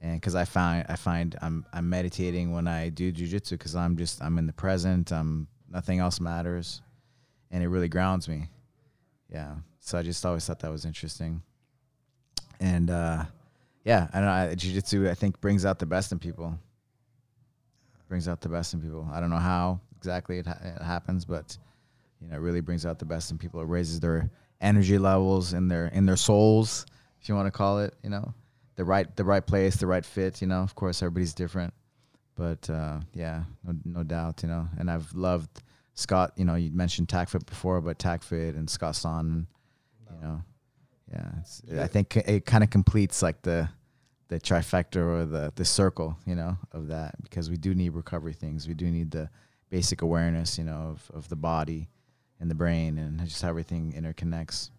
[0.02, 3.96] And because I find I find I'm I'm meditating when I do jujitsu because I'm
[3.98, 5.12] just I'm in the present.
[5.12, 6.82] I'm nothing else matters,
[7.52, 8.50] and it really grounds me.
[9.32, 11.42] Yeah so i just always thought that was interesting.
[12.60, 13.26] And uh
[13.84, 16.58] yeah i don't know jiu-jitsu i think brings out the best in people.
[18.08, 19.08] Brings out the best in people.
[19.12, 21.58] I don't know how exactly it, ha- it happens but
[22.22, 23.60] you know it really brings out the best in people.
[23.60, 24.30] It raises their
[24.62, 26.86] energy levels in their in their souls
[27.22, 28.34] if you want to call it you know
[28.76, 31.74] the right the right place the right fit you know of course everybody's different
[32.36, 35.62] but uh yeah no, no doubt you know and i've loved
[35.96, 39.48] Scott, you know, you mentioned TACFIT before, but TACFIT and Scott Sonnon,
[40.10, 40.42] you know,
[41.12, 43.70] yeah, it's, I think it kind of completes like the
[44.30, 48.34] the trifecta or the the circle, you know, of that because we do need recovery
[48.34, 48.68] things.
[48.68, 49.30] We do need the
[49.70, 51.90] basic awareness, you know, of, of the body
[52.40, 54.72] and the brain and just how everything interconnects.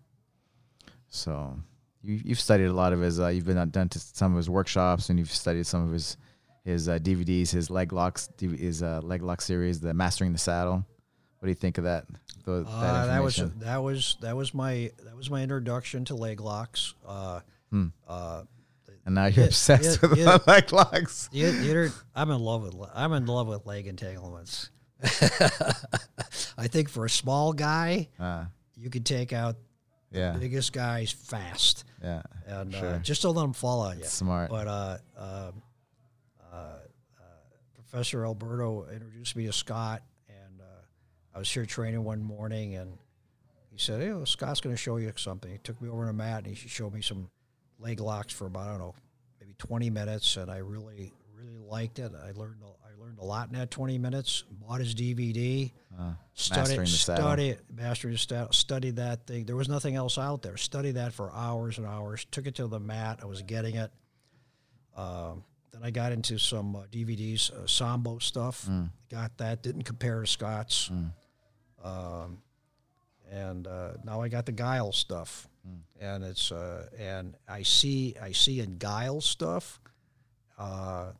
[1.09, 1.57] So
[2.05, 3.19] you you've studied a lot of his.
[3.19, 5.93] Uh, you've been on, done to some of his workshops and you've studied some of
[5.93, 6.17] his
[6.65, 10.85] his uh, DVDs, his leg locks, his uh, leg lock series, the Mastering the Saddle.
[11.39, 12.07] What do you think of that?
[12.45, 16.15] tho- that, Uh, that was that was that was my that was my introduction to
[16.15, 16.95] leg locks.
[17.07, 17.41] Uh,
[17.71, 17.89] Hmm.
[18.07, 18.45] uh,
[19.07, 20.39] and now you're yeah, obsessed yeah, with yeah.
[20.47, 21.29] leg locks.
[21.33, 24.71] the, the I'm in love with I'm in love with leg entanglements.
[26.57, 28.45] I think for a small guy, Uh,
[28.77, 29.57] you could take out
[30.15, 32.95] yeah, the biggest guys fast, yeah, and Sure.
[32.95, 34.05] uh, just don't let them fall on you.
[34.05, 34.51] smart.
[34.51, 35.63] But uh, um,
[36.53, 36.77] uh, uh,
[37.75, 40.65] Professor Alberto introduced me to Scott, and uh,
[41.35, 42.99] I was here training one morning, and
[43.71, 46.13] he said, "Hey, well, Scott's going to show you something." He took me over to
[46.13, 47.29] mat, and he showed me some
[47.79, 48.95] leg locks for about I don't know,
[49.41, 52.13] maybe 20 minutes, and I really, really liked it.
[52.15, 54.45] I learned, a- I learned a lot in that 20 minutes.
[54.67, 55.73] Bought his DVD.
[55.99, 57.25] Uh, Study, Mastering the Saddle.
[57.25, 58.53] study, mastering the saddle.
[58.53, 59.45] Studied that thing.
[59.45, 60.57] There was nothing else out there.
[60.57, 62.27] Study that for hours and hours.
[62.33, 63.21] Took it to the mat.
[63.23, 63.93] I was getting it.
[64.97, 68.67] Um, then I got into some uh, DVDs, uh, Sambo stuff.
[68.69, 68.91] Mm.
[69.11, 69.63] Got that.
[69.63, 70.91] Didn't compare to Scott's.
[71.83, 72.39] Um,
[73.31, 75.79] and uh, now I got the Giles stuff, Mm.
[76.01, 79.81] and it's uh, and I see I see in Giles stuff.
[80.59, 81.13] Uh,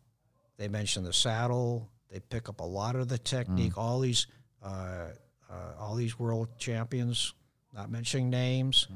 [0.59, 1.89] they mention the saddle.
[2.11, 3.79] They pick up a lot of the technique.
[3.79, 7.35] All these uh, uh, all these world champions,
[7.73, 8.89] not mentioning names,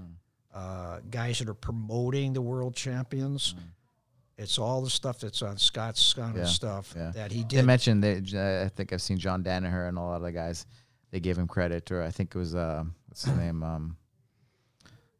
[0.54, 3.54] uh, guys that are promoting the world champions.
[4.36, 7.10] It's all the stuff that's on Scott's Scott Yeah, stuff yeah.
[7.12, 7.64] that he They did.
[7.64, 10.64] mentioned that uh, I think I've seen John Danaher and a lot of the guys.
[11.10, 13.62] They gave him credit, or I think it was uh, what's his name?
[13.64, 13.96] Um,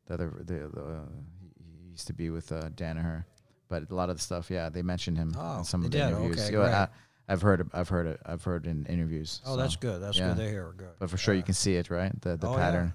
[0.07, 1.03] the other the, the
[1.41, 3.25] he he used to be with uh, Danaher,
[3.69, 5.99] but a lot of the stuff, yeah, they mentioned him Oh, in some of the
[5.99, 6.07] did?
[6.09, 6.39] interviews.
[6.41, 6.71] Okay, great.
[6.73, 6.89] I,
[7.29, 9.41] I've heard, it- I've heard it, I've heard in interviews.
[9.45, 10.01] oh, so- that's good.
[10.03, 10.29] That's yeah.
[10.29, 10.73] good to hear.
[10.77, 10.89] Good.
[10.99, 12.13] But for sure, you Uh, can see it, right?
[12.23, 12.59] The the oh, yeah.
[12.59, 12.95] pattern.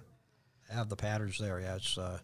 [0.70, 1.60] have the patterns there.
[1.60, 1.98] Yeah, it's.
[1.98, 2.18] Uh,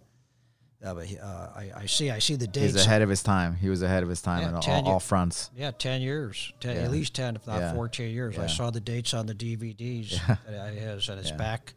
[0.81, 2.09] yeah, but he- uh, I, I see.
[2.09, 2.73] I see the dates.
[2.73, 3.55] He's ahead of his time.
[3.55, 5.51] He was ahead of his time Yeah, on all, 10 all fronts.
[5.55, 6.83] Yeah, ten years, 10, Yeah.
[6.83, 7.73] at least ten, if not Yeah.
[7.73, 8.39] fourteen years.
[8.39, 10.37] I saw the dates on the DVDs Yeah.
[10.47, 11.73] that it has, and it's back.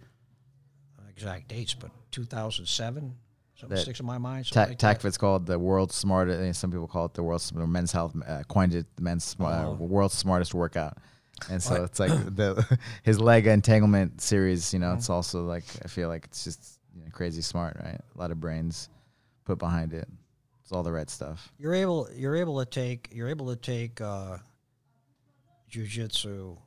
[1.11, 3.17] Exact dates, but two thousand seven.
[3.63, 4.51] Something sticks in my mind.
[4.51, 4.79] Ta- like.
[4.79, 6.41] TACFIT's called the world's smartest.
[6.43, 8.15] eh, Some people call it the world's men's health.
[8.27, 9.73] Uh, coined it the men's uh, Oh.
[9.81, 10.99] world's smartest workout.
[11.51, 14.73] And so it's like the his leg entanglement series.
[14.75, 14.99] You know, Mm-hmm.
[14.99, 17.99] it's also like I feel like it's just you know, crazy smart, right?
[18.15, 18.89] A lot of brains
[19.45, 20.07] put behind it.
[20.63, 21.53] It's all the right stuff.
[21.59, 22.09] You're able.
[22.15, 23.09] You're able to take.
[23.13, 24.39] You're able to take uh,
[25.71, 26.59] jujitsu.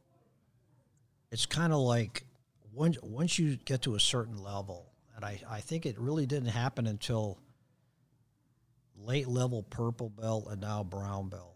[1.31, 2.23] It's kind of like
[2.73, 6.49] once once you get to a certain level, and I I think it really didn't
[6.49, 7.39] happen until
[8.97, 11.55] late level purple belt and now brown belt.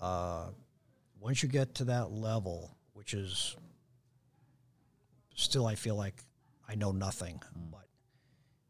[0.00, 0.48] Uh,
[1.20, 3.56] once you get to that level, which is
[5.36, 6.16] still, I feel like
[6.68, 7.40] I know nothing,
[7.70, 7.86] but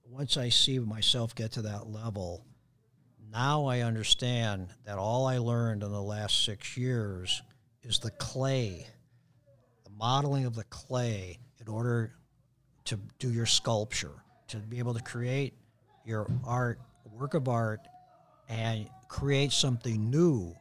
[0.04, 2.44] once I see myself get to that level,
[3.32, 7.40] now I understand that all I learned in the last six years
[7.82, 8.86] is the clay,
[9.84, 12.12] the modeling of the clay in order
[12.84, 15.54] to do your sculpture, to be able to create
[16.04, 16.80] your art,
[17.12, 17.80] work of art,
[18.48, 20.54] and create something new,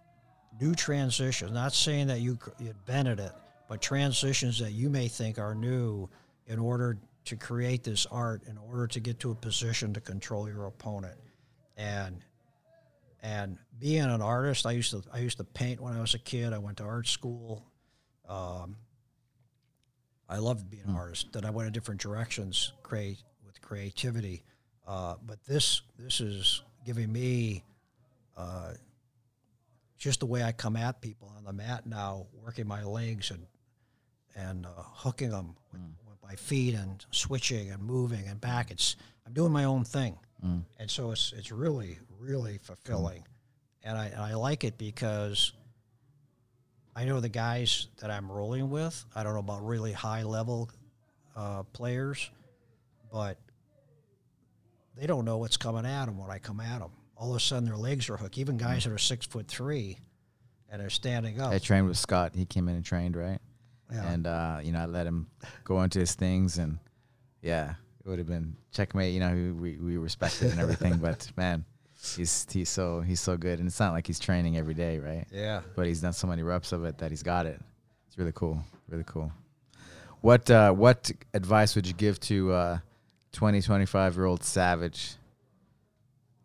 [0.59, 1.51] new transitions.
[1.51, 3.32] Not saying that you, invented it,
[3.67, 6.09] but transitions that you may think are new
[6.47, 10.47] in order to create this art, in order to get to a position to control
[10.47, 11.17] your opponent.
[11.78, 12.22] And
[13.24, 16.19] and being an artist, I used to I used to paint when I was a
[16.19, 16.53] kid.
[16.53, 17.65] I went to art school.
[18.28, 18.76] Um,
[20.32, 21.34] I loved being an artist.
[21.34, 24.43] Then I went in different directions, create with creativity.
[24.88, 27.63] Uh, but this this is giving me
[28.38, 28.73] uh,
[29.97, 33.45] just the way I come at people on the mat now, working my legs and
[34.36, 38.71] and uh, hooking them with, with my feet and switching and moving and back.
[38.71, 38.95] It's
[39.27, 40.17] I'm doing my own thing,
[40.79, 43.25] and so it's it's really really fulfilling,
[43.84, 45.51] and I and I like it because
[46.95, 49.05] I know the guys that I'm rolling with.
[49.15, 50.69] I don't know about really high level
[51.35, 52.29] uh, players,
[53.11, 53.37] but
[54.97, 56.91] they don't know what's coming at them when I come at them.
[57.15, 58.37] All of a sudden, their legs are hooked.
[58.37, 59.99] Even guys that are six foot three
[60.69, 61.51] and are standing up.
[61.51, 62.33] I trained with Scott.
[62.35, 63.39] He came in and trained, right?
[63.91, 64.11] Yeah.
[64.11, 65.27] And uh, you know, I let him
[65.63, 66.79] go into his things, and
[67.41, 69.13] yeah, it would have been checkmate.
[69.13, 71.65] You know, we we respected and everything, but man,
[72.15, 75.25] he's he's so he's so good, and it's not like he's training every day, right?
[75.31, 75.61] yeah.
[75.75, 77.59] But he's done so many reps of it that he's got it.
[78.07, 79.31] It's really cool, really cool.
[80.21, 82.77] What uh, what advice would you give to uh,
[83.33, 85.13] 20, 25 year old Savage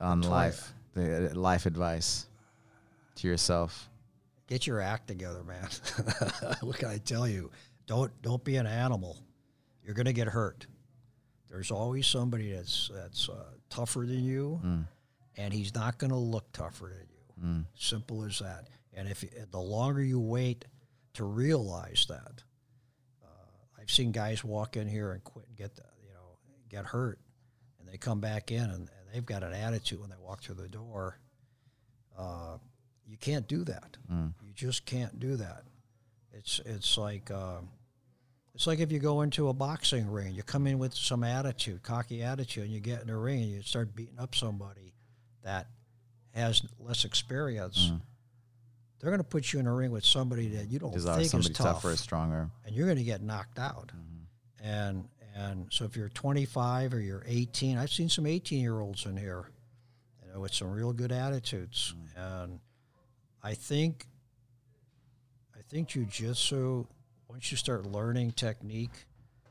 [0.00, 0.72] on Twenty- life?
[0.94, 2.26] The uh, life advice
[3.16, 3.88] to yourself.
[4.46, 5.68] Get your act together, man.
[6.62, 7.50] what can I tell you?
[7.86, 9.18] Don't don't be an animal.
[9.84, 10.66] You're gonna get hurt.
[11.50, 13.34] There's always somebody that's that's uh,
[13.68, 14.60] tougher than you,
[15.36, 17.16] and he's not gonna look tougher than you.
[17.74, 18.68] Simple as that.
[18.94, 20.64] And if the longer you wait
[21.14, 22.42] to realize that,
[23.22, 26.38] uh, I've seen guys walk in here and quit and get the, you know
[26.70, 27.18] get hurt,
[27.78, 30.54] and they come back in and, and they've got an attitude when they walk through
[30.56, 31.18] the door.
[32.18, 32.56] Uh,
[33.06, 33.96] you can't do that.
[34.44, 35.64] You just can't do that.
[36.32, 37.68] It's it's like um,
[38.54, 41.82] it's like if you go into a boxing ring, you come in with some attitude,
[41.82, 44.94] cocky attitude, and you get in the ring and you start beating up somebody
[45.46, 45.68] that
[46.34, 47.90] has less experience.
[47.90, 48.00] Mm.
[48.98, 51.34] They're going to put you in a ring with somebody that you don't Desire think
[51.34, 52.50] is tough, tougher, stronger.
[52.64, 53.92] and you're going to get knocked out.
[53.94, 54.68] Mm-hmm.
[54.68, 59.04] And and so if you're 25 or you're 18, I've seen some 18 year olds
[59.04, 59.44] in here,
[60.24, 61.94] you know, with some real good attitudes.
[62.16, 62.42] Mm.
[62.42, 62.60] And
[63.42, 64.06] I think
[65.56, 66.86] I think jujitsu,
[67.28, 69.04] once you start learning technique,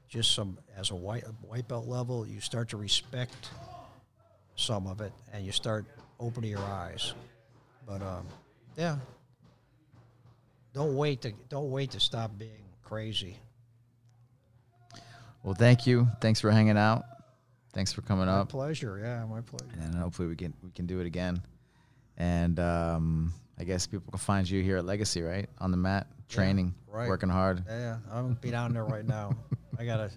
[0.10, 3.50] just some as a white white belt level, you start to respect
[4.56, 5.86] some of it, and you start
[6.20, 7.14] opening your eyes.
[7.88, 8.28] But um,
[8.78, 8.98] yeah,
[10.74, 13.38] don't wait to don't wait to stop being crazy.
[15.44, 16.08] Well, thank you.
[16.22, 17.04] Thanks for hanging out.
[17.74, 18.36] Thanks for coming up.
[18.36, 18.50] My up.
[18.50, 19.00] pleasure.
[19.02, 19.78] Yeah, my pleasure.
[19.82, 21.42] and hopefully we can we can do it again.
[22.18, 25.50] And um, I guess people can find you here at Legacy, right?
[25.60, 27.08] On the mat, training, right.
[27.08, 27.64] working hard.
[27.68, 29.36] Yeah, yeah, I'm gonna be down there right now.
[29.80, 30.10] I gotta,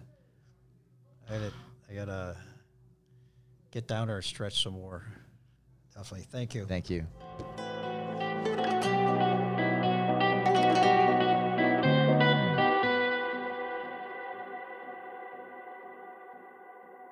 [1.29, 1.53] I gotta,
[1.91, 2.37] I gotta
[3.71, 5.05] get down there and stretch some more.
[5.95, 6.27] Definitely.
[6.31, 6.65] Thank you.
[6.65, 7.07] Thank you.